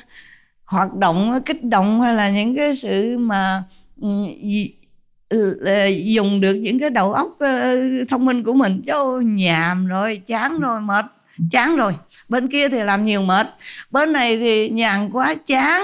hoạt 0.65 0.93
động, 0.93 1.41
kích 1.45 1.63
động 1.63 2.01
hay 2.01 2.15
là 2.15 2.29
những 2.29 2.55
cái 2.55 2.75
sự 2.75 3.17
mà 3.17 3.63
ừ, 4.01 4.07
ừ, 5.29 5.59
ờ, 5.65 5.85
dùng 5.87 6.41
được 6.41 6.53
những 6.53 6.79
cái 6.79 6.89
đầu 6.89 7.13
óc 7.13 7.37
thông 8.09 8.25
minh 8.25 8.43
của 8.43 8.53
mình. 8.53 8.81
Chứ 8.87 9.19
nhàm 9.19 9.87
rồi, 9.87 10.21
chán 10.25 10.59
rồi, 10.59 10.81
mệt, 10.81 11.05
chán 11.51 11.75
rồi. 11.75 11.93
Bên 12.29 12.47
kia 12.47 12.69
thì 12.69 12.83
làm 12.83 13.05
nhiều 13.05 13.21
mệt, 13.21 13.47
bên 13.91 14.13
này 14.13 14.37
thì 14.37 14.69
nhàn 14.69 15.09
quá, 15.09 15.35
chán. 15.45 15.81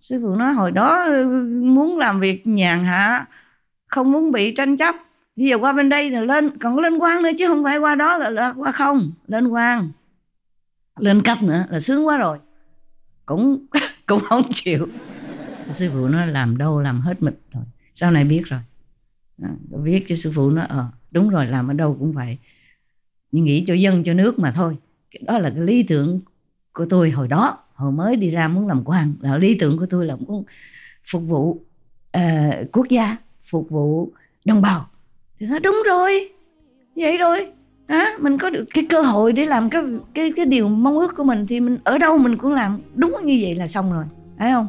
Sư 0.00 0.20
phụ 0.22 0.36
nói 0.36 0.52
hồi 0.52 0.70
đó 0.70 1.04
ừ, 1.04 1.24
muốn 1.64 1.98
làm 1.98 2.20
việc 2.20 2.46
nhàn 2.46 2.84
hạ, 2.84 3.26
không 3.86 4.12
muốn 4.12 4.32
bị 4.32 4.54
tranh 4.54 4.76
chấp 4.76 4.94
bây 5.36 5.46
giờ 5.46 5.58
qua 5.58 5.72
bên 5.72 5.88
đây 5.88 6.10
là 6.10 6.20
lên 6.20 6.58
còn 6.58 6.78
lên 6.78 6.98
quan 6.98 7.22
nữa 7.22 7.30
chứ 7.38 7.48
không 7.48 7.64
phải 7.64 7.78
qua 7.78 7.94
đó 7.94 8.18
là, 8.18 8.30
là 8.30 8.52
qua 8.56 8.72
không. 8.72 9.12
Lên 9.26 9.48
quan 9.48 9.92
lên 10.98 11.22
cấp 11.22 11.42
nữa 11.42 11.66
là 11.70 11.80
sướng 11.80 12.06
quá 12.06 12.16
rồi. 12.16 12.38
Cũng 13.26 13.66
cũng 14.06 14.20
không 14.20 14.42
chịu. 14.50 14.88
Sư 15.72 15.90
phụ 15.92 16.08
nó 16.08 16.24
làm 16.26 16.58
đâu 16.58 16.80
làm 16.80 17.00
hết 17.00 17.22
mình 17.22 17.34
thôi 17.52 17.64
sau 17.94 18.10
này 18.10 18.24
biết 18.24 18.42
rồi. 18.44 18.60
À, 19.42 19.50
biết 19.84 20.04
cho 20.08 20.14
sư 20.14 20.32
phụ 20.34 20.50
nó 20.50 20.62
ờ 20.62 20.86
đúng 21.10 21.28
rồi 21.28 21.46
làm 21.46 21.68
ở 21.68 21.74
đâu 21.74 21.96
cũng 21.98 22.12
vậy. 22.12 22.38
Nhưng 23.32 23.44
nghĩ 23.44 23.64
cho 23.66 23.74
dân 23.74 24.04
cho 24.04 24.14
nước 24.14 24.38
mà 24.38 24.52
thôi. 24.52 24.76
Đó 25.20 25.38
là 25.38 25.50
cái 25.50 25.60
lý 25.60 25.82
tưởng 25.82 26.20
của 26.72 26.86
tôi 26.90 27.10
hồi 27.10 27.28
đó. 27.28 27.58
Hồi 27.74 27.92
mới 27.92 28.16
đi 28.16 28.30
ra 28.30 28.48
muốn 28.48 28.68
làm 28.68 28.82
quan 28.84 29.14
là 29.20 29.36
lý 29.36 29.58
tưởng 29.58 29.78
của 29.78 29.86
tôi 29.90 30.06
là 30.06 30.16
muốn 30.16 30.44
phục 31.10 31.22
vụ 31.22 31.50
uh, 32.16 32.72
quốc 32.72 32.88
gia 32.88 33.16
phục 33.44 33.70
vụ 33.70 34.12
đồng 34.44 34.62
bào 34.62 34.88
thì 35.50 35.58
đúng 35.58 35.82
rồi 35.86 36.28
vậy 36.96 37.18
rồi. 37.18 37.46
À, 37.86 38.16
mình 38.18 38.38
có 38.38 38.50
được 38.50 38.64
cái 38.74 38.86
cơ 38.88 39.00
hội 39.00 39.32
để 39.32 39.46
làm 39.46 39.70
cái 39.70 39.82
cái 40.14 40.32
cái 40.36 40.46
điều 40.46 40.68
mong 40.68 40.98
ước 40.98 41.16
của 41.16 41.24
mình 41.24 41.46
thì 41.46 41.60
mình 41.60 41.78
ở 41.84 41.98
đâu 41.98 42.18
mình 42.18 42.36
cũng 42.36 42.52
làm 42.52 42.78
đúng 42.94 43.16
như 43.24 43.38
vậy 43.42 43.54
là 43.54 43.68
xong 43.68 43.92
rồi 43.92 44.04
phải 44.38 44.52
không? 44.52 44.68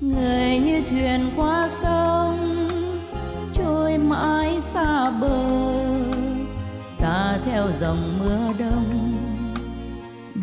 Người 0.00 0.58
như 0.64 0.82
thuyền 0.90 1.20
qua 1.36 1.68
sông 1.82 2.56
trôi 3.52 3.98
mãi 3.98 4.60
xa 4.60 5.10
bờ 5.10 5.44
ta 7.00 7.38
theo 7.44 7.64
dòng 7.80 8.18
mưa 8.18 8.52
đông 8.58 9.16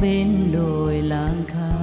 bên 0.01 0.51
đồi 0.53 1.01
lang 1.01 1.43
thang. 1.47 1.82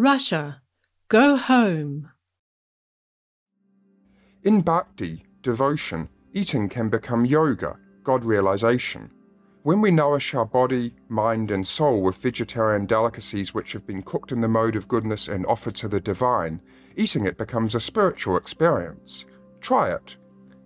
Russia, 0.00 0.62
go 1.08 1.36
home. 1.36 2.08
In 4.42 4.62
bhakti, 4.62 5.26
devotion, 5.42 6.08
eating 6.32 6.70
can 6.70 6.88
become 6.88 7.26
yoga, 7.26 7.76
God 8.02 8.24
realization. 8.24 9.10
When 9.62 9.82
we 9.82 9.90
nourish 9.90 10.32
our 10.32 10.46
body, 10.46 10.94
mind, 11.10 11.50
and 11.50 11.66
soul 11.66 12.00
with 12.00 12.16
vegetarian 12.16 12.86
delicacies 12.86 13.52
which 13.52 13.74
have 13.74 13.86
been 13.86 14.02
cooked 14.02 14.32
in 14.32 14.40
the 14.40 14.48
mode 14.48 14.74
of 14.74 14.88
goodness 14.88 15.28
and 15.28 15.44
offered 15.44 15.74
to 15.74 15.88
the 15.88 16.00
divine, 16.00 16.62
eating 16.96 17.26
it 17.26 17.36
becomes 17.36 17.74
a 17.74 17.80
spiritual 17.80 18.38
experience. 18.38 19.26
Try 19.60 19.90
it. 19.90 20.16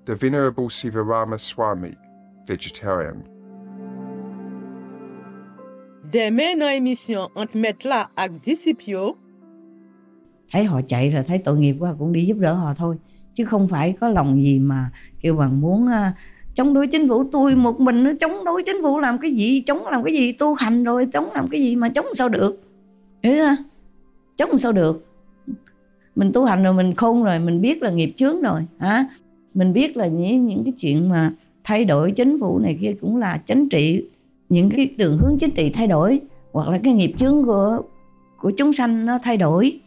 The 0.05 0.15
Venerable 0.15 0.69
Sivarama 0.69 1.41
Swami, 1.41 1.97
vegetarian. 2.47 3.29
Demain 6.09 6.61
dans 6.61 6.69
l'émission 6.69 7.29
entre 7.35 7.57
mettre 7.57 7.89
là 7.89 8.09
avec 8.17 8.41
disciples, 8.41 9.17
thấy 10.51 10.65
họ 10.65 10.81
chạy 10.87 11.11
rồi 11.11 11.25
thấy 11.25 11.39
tội 11.39 11.59
nghiệp 11.59 11.77
quá 11.79 11.95
cũng 11.99 12.13
đi 12.13 12.25
giúp 12.25 12.39
đỡ 12.39 12.53
họ 12.53 12.75
thôi. 12.75 12.97
Chứ 13.35 13.45
không 13.45 13.69
phải 13.69 13.95
có 14.01 14.09
lòng 14.09 14.43
gì 14.43 14.59
mà 14.59 14.91
kêu 15.21 15.37
bằng 15.37 15.61
muốn 15.61 15.87
à, 15.87 16.13
chống 16.55 16.75
đối 16.75 16.87
chính 16.87 17.09
phủ. 17.09 17.25
Tôi 17.33 17.55
một 17.55 17.81
mình 17.81 18.05
nó 18.05 18.11
chống 18.21 18.33
đối 18.45 18.63
chính 18.63 18.77
phủ 18.83 18.99
làm 18.99 19.19
cái 19.19 19.31
gì? 19.31 19.61
Chống 19.61 19.87
làm 19.87 20.05
cái 20.05 20.15
gì? 20.15 20.33
Tu 20.33 20.55
hành 20.55 20.85
rồi 20.85 21.07
chống 21.13 21.29
làm 21.35 21.49
cái 21.51 21.61
gì 21.61 21.77
mà 21.77 21.89
chống 21.89 22.07
sao 22.15 22.29
được? 22.29 22.63
Hiểu 23.23 23.35
không 23.45 23.65
chống 24.37 24.59
sao 24.59 24.73
được? 24.73 25.07
Mình 26.17 26.33
tu 26.33 26.45
hành 26.45 26.63
rồi 26.63 26.75
mình 26.75 26.95
khôn 26.95 27.25
rồi, 27.25 27.39
mình 27.39 27.61
biết 27.61 27.83
là 27.83 27.91
nghiệp 27.91 28.13
chướng 28.17 28.41
rồi, 28.41 28.61
hả? 28.79 29.07
Mình 29.55 29.73
biết 29.73 29.97
là 29.97 30.07
những 30.07 30.47
những 30.47 30.65
cái 30.65 30.73
chuyện 30.79 31.09
mà 31.09 31.33
thay 31.65 31.85
đổi 31.85 32.11
chính 32.11 32.41
phủ 32.41 32.59
này 32.59 32.79
kia 32.81 32.95
cũng 33.01 33.17
là 33.17 33.43
chính 33.47 33.69
trị. 33.69 34.05
Những 34.49 34.71
cái 34.71 34.87
đường 34.97 35.19
hướng 35.19 35.39
chính 35.39 35.51
trị 35.51 35.71
thay 35.71 35.87
đổi, 35.87 36.21
hoặc 36.53 36.69
là 36.69 36.81
cái 36.85 36.95
nghiệp 36.95 37.13
chướng 37.19 37.45
của 37.45 37.83
của 38.41 38.53
chúng 38.57 38.73
sanh 38.73 39.07
nó 39.07 39.19
thay 39.23 39.37
đổi 39.37 39.81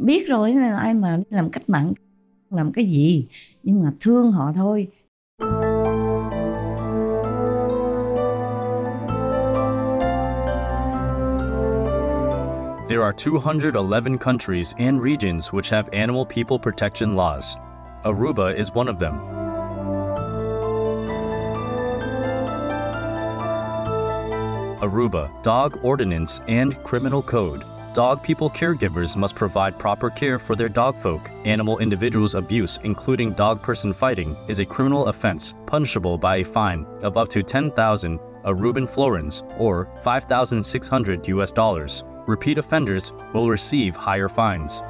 biết 0.00 0.28
rồi 0.28 0.52
là 0.52 0.76
ai 0.76 0.94
mà 0.94 1.18
làm 1.30 1.50
cách 1.50 1.68
mạng 1.68 1.92
làm 2.50 2.72
cái 2.72 2.84
gì 2.84 3.26
nhưng 3.62 3.82
mà 3.82 3.92
thương 4.00 4.32
họ 4.32 4.52
thôi 4.54 4.88
There 12.88 13.02
are 13.02 13.12
211 13.12 14.18
countries 14.18 14.74
and 14.78 15.00
regions 15.00 15.52
which 15.52 15.70
have 15.70 15.88
animal 15.92 16.24
people 16.24 16.58
protection 16.58 17.14
laws. 17.14 17.56
Aruba 18.04 18.52
is 18.56 18.72
one 18.74 18.88
of 18.88 18.98
them. 18.98 19.14
Aruba, 24.80 25.30
Dog 25.44 25.78
Ordinance 25.84 26.40
and 26.48 26.74
Criminal 26.82 27.22
Code. 27.22 27.62
Dog 27.92 28.22
people 28.22 28.48
caregivers 28.48 29.16
must 29.16 29.34
provide 29.34 29.76
proper 29.76 30.10
care 30.10 30.38
for 30.38 30.54
their 30.54 30.68
dog 30.68 30.94
folk. 31.00 31.28
Animal 31.44 31.78
individuals 31.78 32.36
abuse, 32.36 32.78
including 32.84 33.32
dog 33.32 33.60
person 33.60 33.92
fighting, 33.92 34.36
is 34.46 34.60
a 34.60 34.64
criminal 34.64 35.08
offense 35.08 35.54
punishable 35.66 36.16
by 36.16 36.36
a 36.36 36.44
fine 36.44 36.86
of 37.02 37.16
up 37.16 37.28
to 37.30 37.42
10,000 37.42 38.20
Aruban 38.44 38.88
florins 38.88 39.42
or 39.58 39.88
5,600 40.04 41.26
US 41.26 41.50
dollars. 41.50 42.04
Repeat 42.28 42.58
offenders 42.58 43.12
will 43.34 43.50
receive 43.50 43.96
higher 43.96 44.28
fines. 44.28 44.82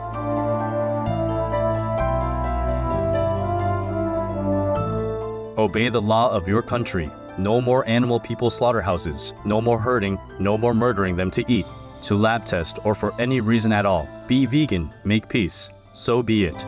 Obey 5.59 5.89
the 5.89 6.03
law 6.03 6.31
of 6.31 6.47
your 6.47 6.61
country. 6.61 7.11
No 7.39 7.63
more 7.63 7.87
animal 7.89 8.21
people 8.21 8.51
slaughterhouses. 8.51 9.33
No 9.47 9.63
more 9.63 9.79
hurting. 9.79 10.19
No 10.39 10.59
more 10.59 10.75
murdering 10.75 11.17
them 11.17 11.31
to 11.31 11.45
eat, 11.51 11.65
to 12.03 12.15
lab 12.17 12.45
test, 12.45 12.79
or 12.85 12.95
for 12.95 13.15
any 13.21 13.41
reason 13.41 13.73
at 13.73 13.87
all. 13.87 14.09
Be 14.27 14.47
vegan. 14.47 14.91
Make 15.05 15.29
peace. 15.29 15.71
So 15.95 16.23
be 16.23 16.45
it. 16.45 16.67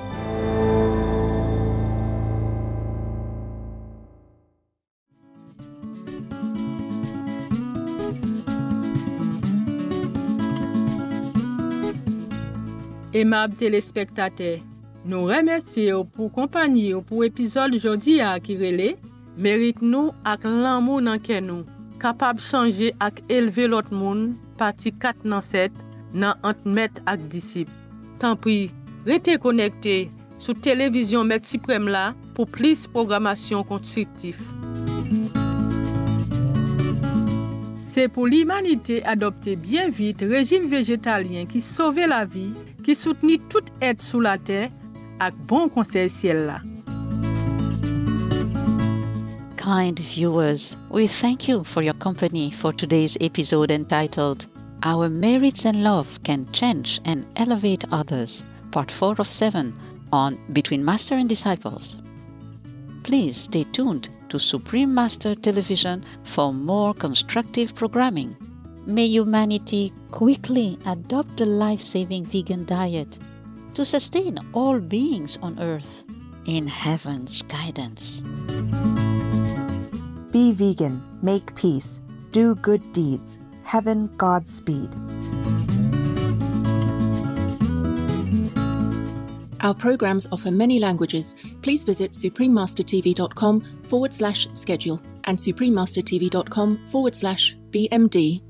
Aimable 13.14 13.54
téléspectateur, 13.56 14.58
nous 15.04 15.24
remercions 15.24 16.06
pour 16.06 16.32
compagnie 16.32 16.94
pour 17.06 17.24
épisode 17.24 17.76
jodi 17.76 18.22
à 18.22 18.40
qui 18.40 18.56
relé, 18.56 18.96
mérite 19.36 19.82
nous 19.82 20.12
ak 20.24 20.44
l'amour 20.44 21.02
dans 21.02 21.18
nous, 21.42 21.66
capable 22.00 22.40
changer 22.40 22.94
ak 23.00 23.22
élever 23.28 23.68
l'autre 23.68 23.92
monde, 23.92 24.32
pati 24.58 24.92
4 25.02 25.28
nan 25.28 25.44
7 25.44 25.70
nan 26.12 26.38
antmet 26.46 27.00
ak 27.10 27.28
disip. 27.32 27.70
Tanpri, 28.22 28.70
rete 29.08 29.38
konekte 29.42 30.06
sou 30.42 30.56
televizyon 30.66 31.28
Met 31.30 31.48
Siprem 31.48 31.88
la 31.90 32.10
pou 32.36 32.48
plis 32.48 32.84
programasyon 32.94 33.64
kontritif. 33.68 34.40
Se 37.92 38.08
pou 38.08 38.24
l'humanite 38.24 39.02
adopte 39.04 39.52
bien 39.60 39.92
vite 39.92 40.24
rejim 40.30 40.70
vegetalyen 40.72 41.48
ki 41.50 41.60
sove 41.60 42.08
la 42.08 42.24
vi, 42.24 42.48
ki 42.84 42.96
souteni 42.96 43.36
tout 43.52 43.68
et 43.84 44.00
sou 44.00 44.24
la 44.24 44.38
ter 44.40 44.70
ak 45.20 45.36
bon 45.50 45.68
konsey 45.72 46.08
siel 46.08 46.46
la. 46.48 46.62
Kind 49.62 50.00
viewers, 50.00 50.76
we 50.90 51.06
thank 51.06 51.46
you 51.46 51.62
for 51.62 51.82
your 51.82 51.94
company 51.94 52.50
for 52.50 52.72
today's 52.72 53.16
episode 53.20 53.70
entitled 53.70 54.46
Our 54.82 55.08
Merits 55.08 55.64
and 55.64 55.84
Love 55.84 56.20
Can 56.24 56.50
Change 56.50 57.00
and 57.04 57.24
Elevate 57.36 57.84
Others, 57.92 58.42
Part 58.72 58.90
4 58.90 59.14
of 59.20 59.28
7 59.28 59.72
on 60.12 60.36
Between 60.52 60.84
Master 60.84 61.14
and 61.14 61.28
Disciples. 61.28 62.00
Please 63.04 63.36
stay 63.36 63.62
tuned 63.62 64.08
to 64.30 64.40
Supreme 64.40 64.92
Master 64.92 65.36
Television 65.36 66.02
for 66.24 66.52
more 66.52 66.92
constructive 66.92 67.72
programming. 67.72 68.36
May 68.84 69.06
humanity 69.06 69.92
quickly 70.10 70.76
adopt 70.86 71.40
a 71.40 71.46
life 71.46 71.80
saving 71.80 72.26
vegan 72.26 72.64
diet 72.64 73.16
to 73.74 73.84
sustain 73.84 74.40
all 74.54 74.80
beings 74.80 75.38
on 75.40 75.60
earth 75.60 76.02
in 76.46 76.66
heaven's 76.66 77.42
guidance. 77.42 78.24
Be 80.32 80.52
vegan, 80.52 81.02
make 81.22 81.54
peace, 81.54 82.00
do 82.32 82.54
good 82.56 82.92
deeds. 82.92 83.38
Heaven 83.64 84.08
Godspeed. 84.16 84.94
Our 89.60 89.74
programs 89.74 90.26
offer 90.32 90.50
many 90.50 90.80
languages. 90.80 91.36
Please 91.62 91.84
visit 91.84 92.12
suprememastertv.com 92.12 93.60
forward 93.84 94.12
slash 94.12 94.48
schedule 94.54 95.00
and 95.24 95.38
suprememastertv.com 95.38 96.86
forward 96.88 97.14
slash 97.14 97.56
BMD 97.70 98.42